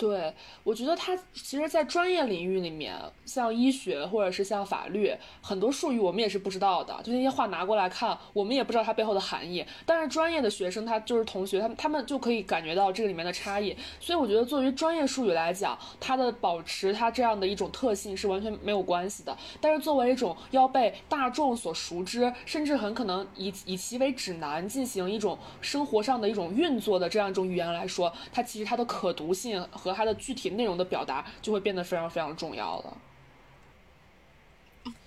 [0.00, 0.32] 对，
[0.64, 2.96] 我觉得它其实，在专业领域里面，
[3.26, 6.98] 像医学或者是像法律，很多术语我们也是不知道的。
[7.04, 9.62] 就那些话拿过来看，我们也不知道它背后的含义。
[9.84, 13.76] 但是专业的学生，他就是同学，他们他们就可以感觉到这个里面的差异。
[14.00, 19.36] 所以我觉得，作为专业术语来讲，它的保持它这样的一种特性是完全没有关系的。
[19.60, 32.98] 但是作为一种要被大众所熟知，甚至很可能以以其为指南进行一种生活上的一种运作的这样一种语言来说，它其实它的可读性和它的具体内容的表达就会变得非常非常重要了。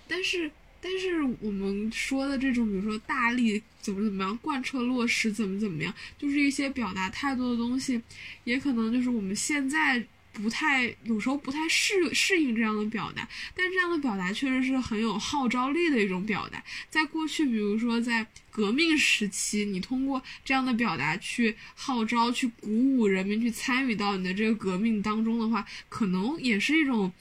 [0.07, 8.01] 但是，但是我们说的这种，比如说大力怎么怎么样，贯彻落实怎么怎么样，就是一些表达态度的东西，
[8.43, 10.05] 也可能就是我们现在。
[10.34, 16.61] 不太，有时候不太适适应这样的表达，但这样的表达确实是很有号召力的一种表达。
[16.89, 27.13] 在过去，比如说在革命时期，你通过这样的表达去号召、去鼓舞人民去参与到你的这个革命当中的话，可能也是一种，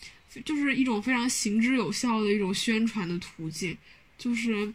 [0.44, 3.76] 就是一种非常行之有效的一种宣传的途径，
[4.16, 4.72] 就是。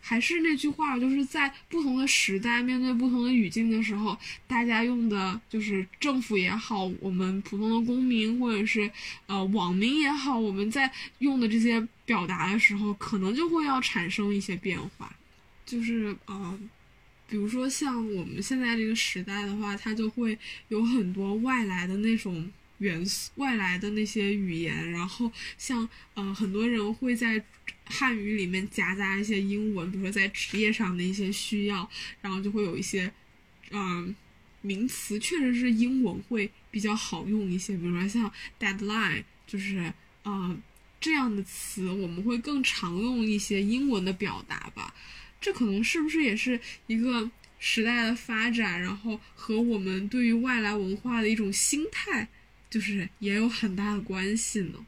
[0.00, 8.90] 还是那句话，就是在不同的时代，面对不同的语境的时候，大家用的就是政府也好，我们普通的公民或者是
[9.26, 15.14] 呃网民也好，我们在用的这些表达的时候，可能就会要产生一些变化。
[15.64, 16.58] 就是呃，
[17.28, 20.36] 比如说像我们现在这个时代的话，它就会
[20.68, 27.44] 有很多外来的那种元素，外来的那些语言，然后像呃很多人会在。
[27.90, 31.90] 汉语里面夹杂一些英文，比如说在职业上的一些需要，
[32.22, 33.12] 然后就会有一些，
[33.70, 34.14] 嗯，
[34.62, 40.56] 名词确实是英文会比较好用一些，比如说像 deadline，就是呃
[41.00, 44.94] 这样的词，我们会更常用一些英文的表达吧。
[45.40, 52.28] 这可能是不是也是一个时代的发展，然后和我们对于外来文化的一种心态，
[52.68, 54.86] 就是也有很大的关系呢？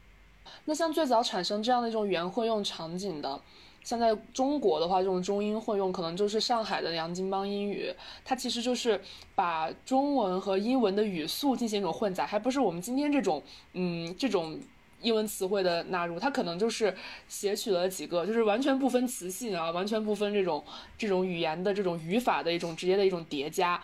[0.65, 3.41] 那像最早产生这样的一种语言混用场景的。
[3.83, 7.93] 像在中国的话，这种中英混用可能就是上海的洋泾浜英语，
[8.23, 8.97] 它其实就是
[9.35, 13.43] 把中文和英文的语速进行一种混杂，还不是我们今天这种
[13.73, 14.57] 嗯这种
[15.01, 16.95] 英文词汇的纳入，它可能就是
[17.27, 20.63] 写取了几个，就是完全不分词性啊，完全不分这种
[20.97, 23.83] 这种语言的这种语法的一种直接的一种叠加。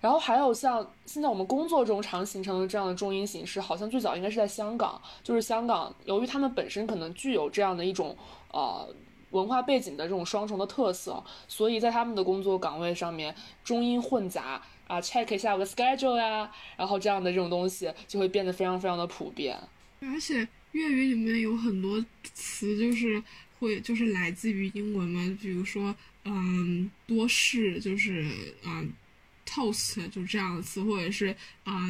[0.00, 8.16] 然后还有像现在我们工作中常形成的这样的中英形式，好像最早应该是在香港，就是香港由于他们本身可能具有这样的一种。
[8.52, 8.92] 呃，
[9.30, 13.32] 文化背景的这种双重的特色，所以在他们的工作岗位上面，
[13.62, 19.56] 中英混杂啊，check 一下我的 schedule 呀，然后这样的这种东西就会变得非常非常的普遍。
[20.00, 23.22] 而且粤语里面有很多词就是
[23.60, 25.94] 会就是来自于英文嘛，比如说
[26.24, 28.26] 嗯多事就是
[28.66, 28.92] 嗯
[29.50, 31.34] toast 就这样的词，或者是
[31.64, 31.88] 啊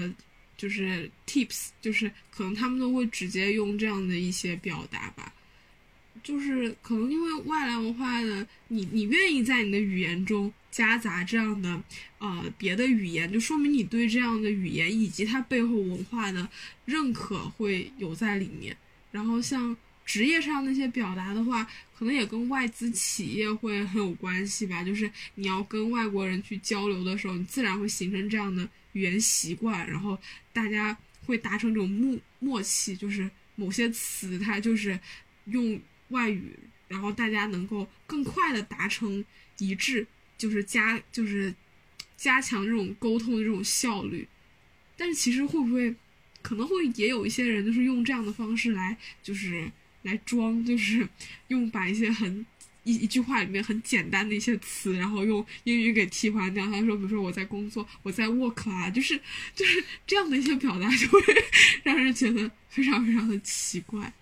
[0.57, 5.33] 就是 tips 就是可能他们都会直接用这样的一些表达吧。
[6.23, 11.83] 就是可能因为外来文化的你，你愿意在你的语言中夹杂这样的
[12.19, 16.47] 呃别的语言，就说明你对这样的语言以及它背后文化的
[16.85, 18.77] 认可会有在里面。
[19.11, 19.75] 然后像
[20.11, 21.63] 职业上那些表达的话，
[21.97, 24.83] 可能也跟外资企业会很有关系吧。
[24.83, 30.19] 就是你要跟外国人去交流的时候，你自然会形成这样的语言习惯，然后
[30.53, 30.97] 大家
[31.27, 34.99] 会达成这种默默契，就是某些词它就是
[35.45, 35.81] 用。
[36.11, 36.59] 外语，
[36.89, 39.25] 然后大家能够更快的达成
[39.59, 40.05] 一致，
[40.37, 41.55] 就是加就是
[42.17, 44.27] 加强这种沟通的这种效率。
[44.97, 45.95] 但是其实会不会
[46.43, 49.71] 可能会也有一些人就是用这样的方式来就是
[50.03, 51.09] 来装，就是
[51.49, 52.45] 用把一些很
[52.85, 56.65] 一一句话里面很简单的一些词，然后用英语给替换掉。
[56.67, 59.21] 他说，比如说我在工作，我在 work 啊，就是
[59.55, 61.21] 就是这样的一些表达，就会
[61.83, 64.13] 让人觉得非常非常的奇怪。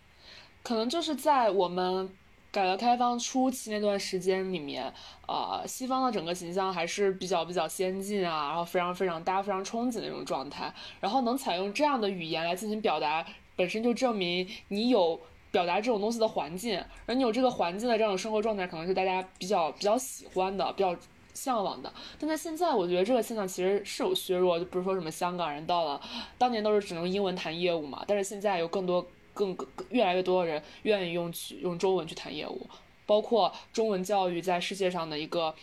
[0.62, 2.10] 可能就是在我们
[2.50, 4.92] 改革开放初期那段时间里面，
[5.26, 13.24] 呃，西方的整个形象还是比较比较先进啊，然后非常非常大家非常憧憬的那种状态，然后能采用这样的语言来进行表达，
[13.54, 15.20] 本身就证明你有
[15.50, 20.96] 表达这种东西的环境，而你有这个环境的这种生活状态，可能是大家比较比较喜欢的、比较
[21.34, 21.92] 向往的。
[22.18, 26.00] 但在现在，我觉得这个现象其实是有削弱，就不是说什么香港人到了
[26.36, 29.06] 当年都是只能英文谈业务嘛，但是现在有更多。
[29.34, 29.56] 更
[29.90, 32.66] 越来越多的人愿意用去用中文去谈业务，
[33.06, 35.54] 包括中文教育在世界上的一个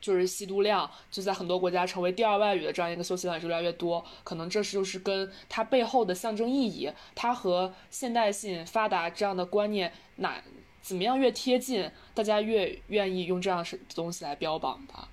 [0.00, 4.04] 就是吸读量，就在很多国家成为第二外语的这样一个休息量也是越来越多。
[4.24, 10.42] 可能这是就是跟它背后的象征意义，它和现代性发达这样的观念哪
[10.80, 15.08] 怎么样越贴近，大家越愿意用这样是东西来标榜的。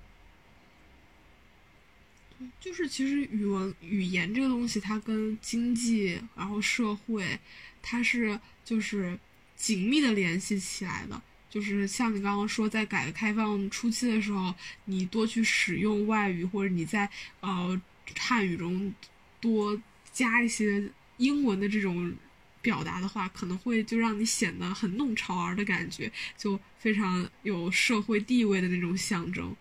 [2.60, 7.38] 就是其实语文语言这个东西，它跟经济然后社会。
[7.80, 9.18] 它是就是
[9.56, 17.08] 紧密的联系起来的，就是像你刚刚说，在改革开放初期的时候，你多去使用外语，或者你在
[17.40, 17.80] 呃
[18.16, 18.92] 汉语中
[19.40, 19.80] 多
[20.12, 22.12] 加一些英文的这种
[22.60, 29.56] 表达的话，可能会就让你显得很弄潮儿的感觉，就非常有社会地位的那种象征。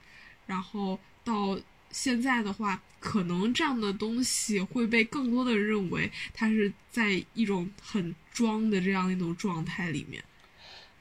[0.45, 1.59] 然后到
[1.91, 2.81] 现在的话。
[2.99, 10.21] 可能这样的东西会被更多的认为，它是在一种很装的这样一种状态里面。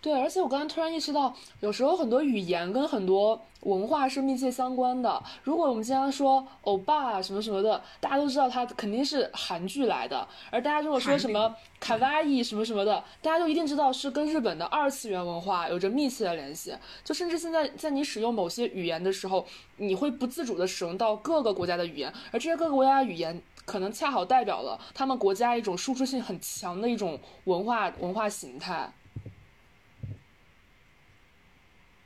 [0.06, 5.20] 对，而且我刚才突然意识到，有时候很多语言跟很多文化是密切相关的。
[5.42, 16.72] 如果我们经常说欧巴什么什么的，大家都知道它肯定是韩剧来的；而大家如果说什么卡哇伊什么什么的，大家都一定知道是跟日本的二次元文化有着密切的联系。
[17.02, 19.44] 就甚至现在在你使用某些语言的时候，
[19.78, 28.88] 你会不自主的使用到各个国家的语言，而这些各个国家的语言可能恰好代表了他们国家一种输出性很强的一种文化文化形态。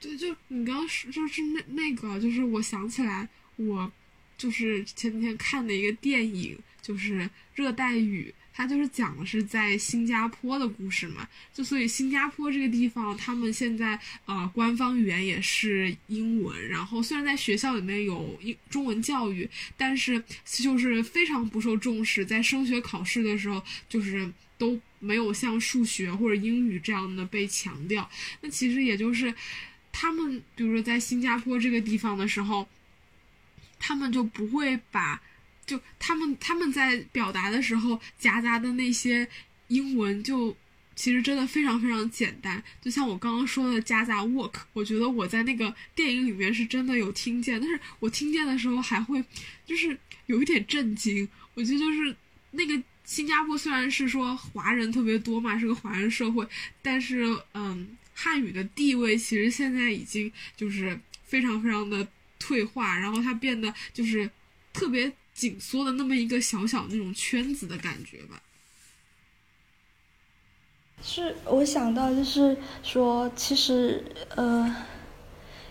[0.00, 3.92] 对，就你刚刚说，就是那那个，就是我想起来，我
[4.38, 7.20] 就是前几天看的一个电影，就是
[7.54, 11.28] 《热带雨》，它就是讲的是在新加坡的故事嘛。
[11.52, 19.46] 就所以新加坡这个地方，他们现在呃官方语言也是英文，然后虽然在学校里面有英中文教育，
[19.76, 28.10] 但是就是非常不受重视，在升学考试的时候，就是都没有像数学或者英语这样的被强调。
[28.40, 29.34] 那其实也就是。
[29.92, 32.68] 他们比如说在新加坡这个地方的时候，
[33.78, 35.20] 他们就不会把，
[35.66, 39.28] 就他们他们在表达的时候夹杂的那些
[39.68, 40.56] 英文就。
[40.96, 49.24] 其实真的非常非常简单，就像我刚刚说的夹杂 work，我觉得我在那个电影里面是真的有听见，但是我听见的时候还会
[49.64, 51.26] 就是有一点震惊。
[51.54, 52.14] 我觉得就是
[52.50, 56.46] 那个新加坡虽然是说华人特别多嘛，是个华人社会，
[56.82, 57.24] 但是
[57.54, 62.06] 嗯，汉语的地位其实现在已经就是非常非常的
[62.38, 64.30] 退化，然后它变得就是
[64.74, 68.42] 特别紧缩的那么一个小小那种圈子的感觉吧。
[71.02, 74.04] 是我想到，就是说，其实，
[74.36, 74.84] 呃，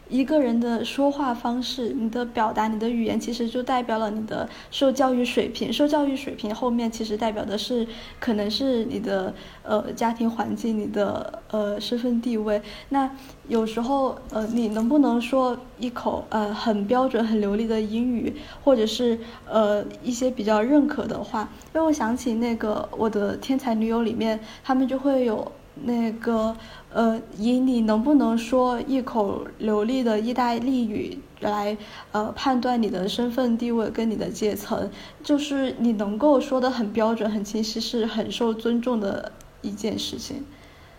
[0.09, 5.71] 一个人的说话方式，你的表达，你的语言，其实就代表了你的受教育水平。
[5.71, 7.87] 受教育水平后面，其实代表的是，
[8.19, 12.59] 可能是你的呃家庭环境，你的呃身份地位。
[12.89, 13.09] 那
[13.47, 21.47] 有时候，呃，你能不能说一口呃很标准、很流利的英语，或者是呃一些比较认可的话？
[21.71, 25.51] 让我想起那个我的天才女友里面，他们就会有。
[25.81, 26.53] 那个，
[26.91, 31.77] 呃，以你能不能说一口流利的意大利语来，
[32.11, 34.89] 呃，判断你的身份地位跟你的阶层，
[35.23, 39.31] 就是你能够说的很标准、很清晰，是很受尊重的
[39.61, 40.43] 一件事情。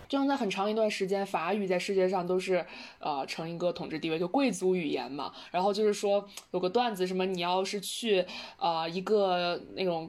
[0.09, 2.65] 就像在很长一段时间，法语在世界上都是，
[3.01, 5.33] 呃，成一个统治地位，就贵族语言嘛。
[5.51, 8.25] 然后就是说有个段子，什么你要是去，
[8.57, 10.09] 啊，一个那种，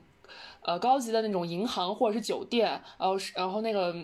[0.61, 2.69] 呃，高级的那种银行或者是酒店，
[2.99, 3.95] 然后是然后那个。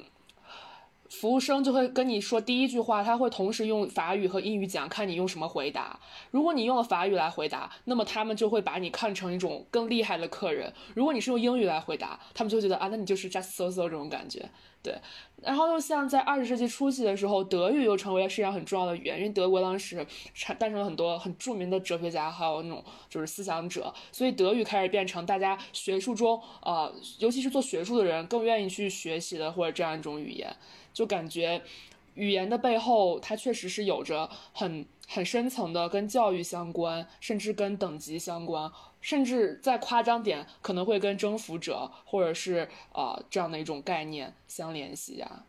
[1.09, 5.99] 服务生就会跟你说第一句话，他会同时用法语和英语讲，看你用什么回答。
[6.31, 14.49] 如果你用了法语来回答，那么他们就会把你看成一种更厉害的客人；如果你是用英语来回答，他们就觉得啊，那你就是 just so so 这种感觉。
[14.83, 14.95] 对，
[15.41, 30.55] 然后又像在二十世纪初期的时候，德语又成为了世界上很重要的语言，因为德国当时产诞生了很多很著名的哲学家，还有那种就是思想者，所以德语开始变成大家学术中呃，尤其是做学术的人更愿意去学习的或者这样一种语言。
[30.97, 31.61] 就感觉，
[32.15, 45.45] 语言的背后，它确实是有着很很深层的跟教育相关，甚至跟等级相关，甚至再夸张点，可能会跟征服者或者是啊这样的一种概念相联系呀。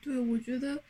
[0.00, 0.82] 对，我觉得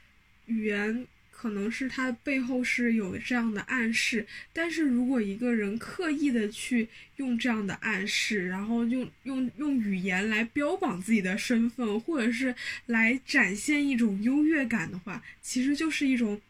[0.47, 1.09] 语言。
[1.41, 12.53] 可能是他背后是有这样的暗示，但是如果一个人刻意的去用这样的暗示，然后用用用语言来标榜自己的身份，或者是
[12.87, 16.41] 来展现一种优越感的话，其实就是一种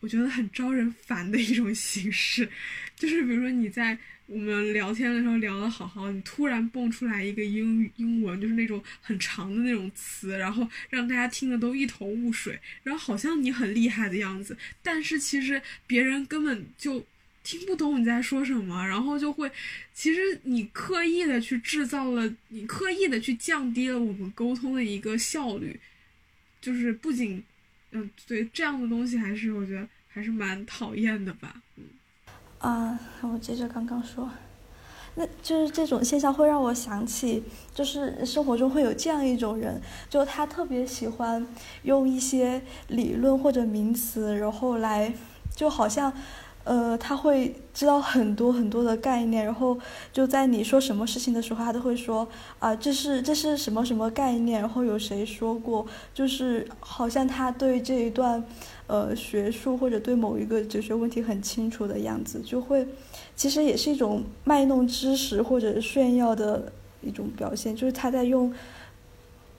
[0.00, 2.48] 我觉得很招人烦的一种形式，
[2.96, 3.98] 就是比如说你在。
[4.32, 17.04] 我们聊天的时候聊得好好，你突然蹦出来一个英英文，就是那种很长的那种词，然后让大家听的都一头雾水，然后好像你很厉害的样子，但是其实别人根本就
[17.42, 19.52] 听不懂你在说什么，然后就会，
[19.92, 25.78] 其实你刻意的去制造了，你刻意的去降低了我们沟通的一个效率，
[26.58, 27.44] 就是不仅，
[27.90, 31.84] 嗯，对这样的东西还是我觉得还是蛮讨厌的吧，嗯。
[32.62, 34.28] 啊，我接着刚刚说，
[35.16, 37.42] 那就是这种现象会让我想起，
[37.74, 41.44] 就是生活中会有这样一种人，就他特别喜欢
[41.82, 45.12] 用一些理论或者名词，然后来，
[45.54, 46.12] 就好像。
[46.64, 49.76] 呃，他会知道很多很多的概念，然后
[50.12, 52.28] 就在你说什么事情的时候，他都会说
[52.60, 55.84] 啊，这是这是什么什么概念，然后有谁说过，
[56.14, 58.44] 就是好像他对这一段，
[58.86, 62.86] 呃，学术或者对某一个哲学问题很清楚的样子，就会，
[63.34, 68.52] 其实也是一种卖弄知识或者炫耀的一种表现，就是他在用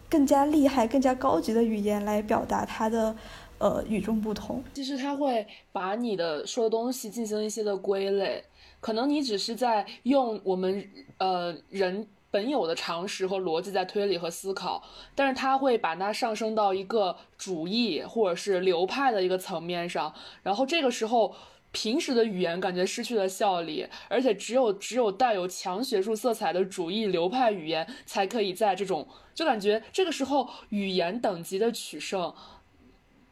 [0.09, 3.15] 更加厉害、更加高级的语言来表达他的。
[3.59, 4.61] 呃，与众不同。
[4.74, 8.43] 其实他会把你的说的东西进行一些的归类，
[8.82, 10.86] 可能你只是在用我们
[11.17, 14.82] 呃人本有的常识和逻辑在推理和思考，
[15.14, 20.12] 但是他会把它上升到一个主义或者是流派的一个层面上，
[20.42, 21.36] 然后这个时候
[21.72, 32.34] 平时的语言感觉失去了效力，而且只有只有带有强学术色彩的主义流派语言才可以在这种就感觉这个时候语言等级的取胜。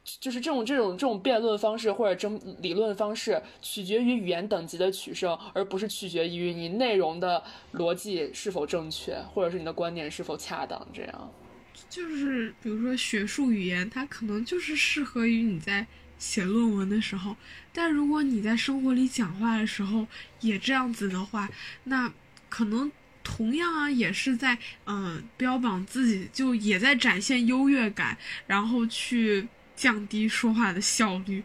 [0.04, 7.43] 就是这种这种这种辩论方式或者争理论方式，取决于语言等级的取胜，而不是取决于你内容的
[7.74, 10.88] 逻辑是否正确，或者是你的观点是否恰当。
[10.91, 11.32] 这样，
[11.88, 15.86] 就是比如说学术语言，它可能就是适合于你在
[16.18, 17.36] 写论文的时候，
[17.72, 20.08] 但如果你在生活里讲话的时候
[20.39, 21.47] 也这样子的话，
[21.84, 22.12] 那
[22.49, 22.91] 可能
[23.24, 29.47] 同样啊，也是在嗯标榜自己，就也在展现优越感，然后去。
[29.82, 31.43] 降低说话的效率。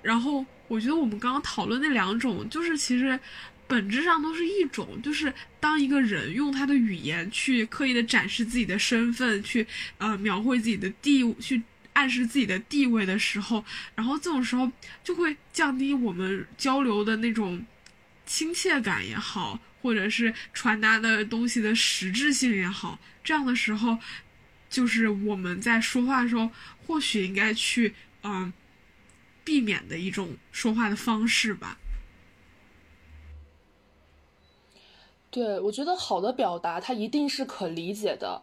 [0.00, 3.18] 然后我觉得我们刚刚讨论那两种，就是其实
[3.66, 9.66] 本质上都是一种，就是当一个人用他的语言去刻意的展示自己的身份，去
[9.98, 11.60] 呃描绘自己的地，去
[11.94, 13.64] 暗示自己的地位的时候，
[13.96, 14.70] 然后这种时候
[15.02, 17.66] 就会降低我们交流的那种
[18.24, 23.98] 亲切感也好，或者是传达的东西的实质性也好，这样的时候。
[24.74, 26.50] 就是我们在说话的时候，
[26.84, 27.94] 或许应该去
[28.24, 28.52] 嗯
[29.44, 31.78] 避免的一种说话的方式吧。
[35.30, 38.42] 对，我觉得好的表达，它一定是可理解的。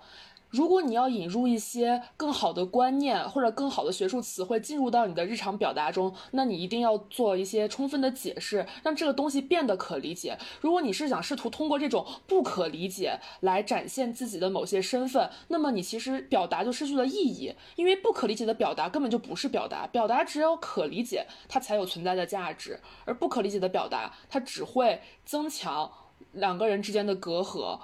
[0.52, 10.38] 如果你要引入一些更好的观念或者更好的学术词汇进入到你的日常表达中，那你一定要做一些充分的解释，让这个东西变得可理解。
[10.60, 25.90] 如果你是想试图通过这种不可理解来展现自己的某些身份，那么你其实表达就失去了意义，因为不可理解的表达根本就不是表达，表达只有可理解它才有存在的价值，而不可理解的表达它只会增强
[26.34, 27.80] 两个人之间的隔阂。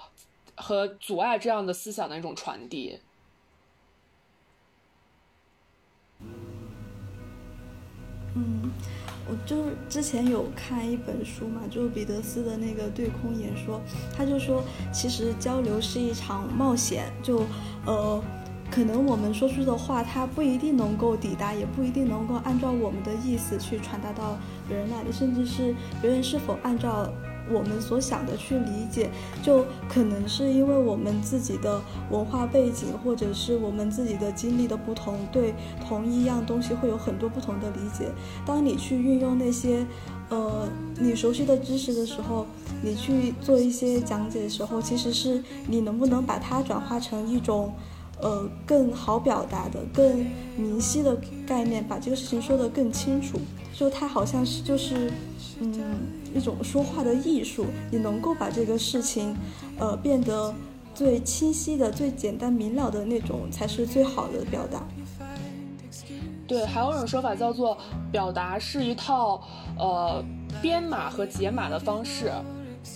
[0.57, 2.99] 和阻碍这样的思想的一种传递。
[8.33, 8.71] 嗯，
[9.29, 13.79] 我就是之前有看一本书嘛，就是彼得斯的那个对空演说，
[14.15, 17.45] 他就说，其实交流是一场冒险，就
[17.85, 18.23] 呃，
[18.71, 24.37] 可能我们说出的话，它不一定能够抵达，也不一定能够按照我们的意思去传达到
[24.67, 27.07] 别人那里，甚至是别人是否按照。
[27.51, 29.09] 我们所想的去理解，
[29.41, 31.81] 就可能是因为我们自己的
[32.11, 35.53] 文化背景，或者是我们自己的经历的不同，对
[35.87, 38.09] 同一样东西会有很多不同的理解。
[38.45, 39.85] 当你去运用那些，
[40.29, 40.67] 呃，
[40.99, 42.45] 你熟悉的知识的时候，
[42.81, 47.73] 你去做一些讲解的时候，其实是你能不能把它转化成一种，
[48.21, 50.25] 呃，更好表达的、更
[50.57, 53.39] 明晰的概念，把这个事情说得更清楚。
[53.73, 55.11] 就它好像是就是，
[55.59, 55.73] 嗯。
[56.37, 59.35] 一种说话的艺术，你能够把这个事情，
[59.79, 60.53] 呃，变得
[60.93, 64.85] 最清晰的、最简单明了的那种，才是最好的表达。
[66.47, 67.77] 对，还有一种说法叫做，
[68.11, 69.41] 表达是一套，
[69.77, 70.23] 呃，
[70.61, 72.31] 编码和解码的方式。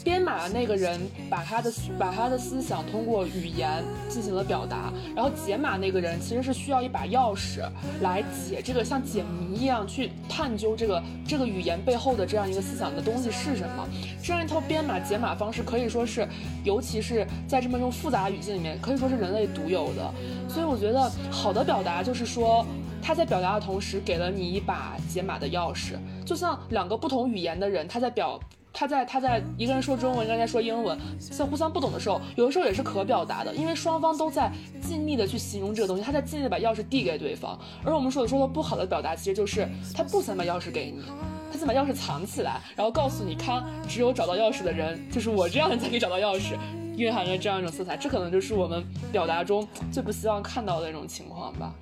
[0.03, 7.61] 编码那个人把他的把他的思想通过语言进行了表达，然后解码那个人其实是需要一把钥匙
[8.01, 13.87] 来解这个像解谜一样去探究这个这个语言背后的这样一个思想的东西是什么。
[14.23, 16.27] 这样一套编码解码方式可以说是，
[16.63, 20.13] 尤其是在这么一种复杂语境里面，可以说是人类独有的。
[20.49, 22.65] 所以我觉得好的表达就是说
[23.01, 25.93] 他在表达的同时给了你一把解码的钥匙，
[26.25, 28.39] 就像两个不同语言的人他在表。
[28.73, 34.51] 他在他在一个人说中文，一个人在说英文，在互相不懂的时候，有的时候也是可表达的，因为双方都在
[34.81, 37.59] 尽力的去形容这个东西，他在尽力的把钥匙递给对方。
[37.83, 41.03] 而我们说的说的不好的表达，其实就是他不想把钥匙给你，
[41.51, 46.55] 他想把钥匙藏起来，然后告诉你，看，只有找到钥匙的人，就是我这样才可以找到钥匙，
[46.95, 51.73] 蕴含着这样一种色彩，这可能就是我们表达中最不希望看到的那种情况吧。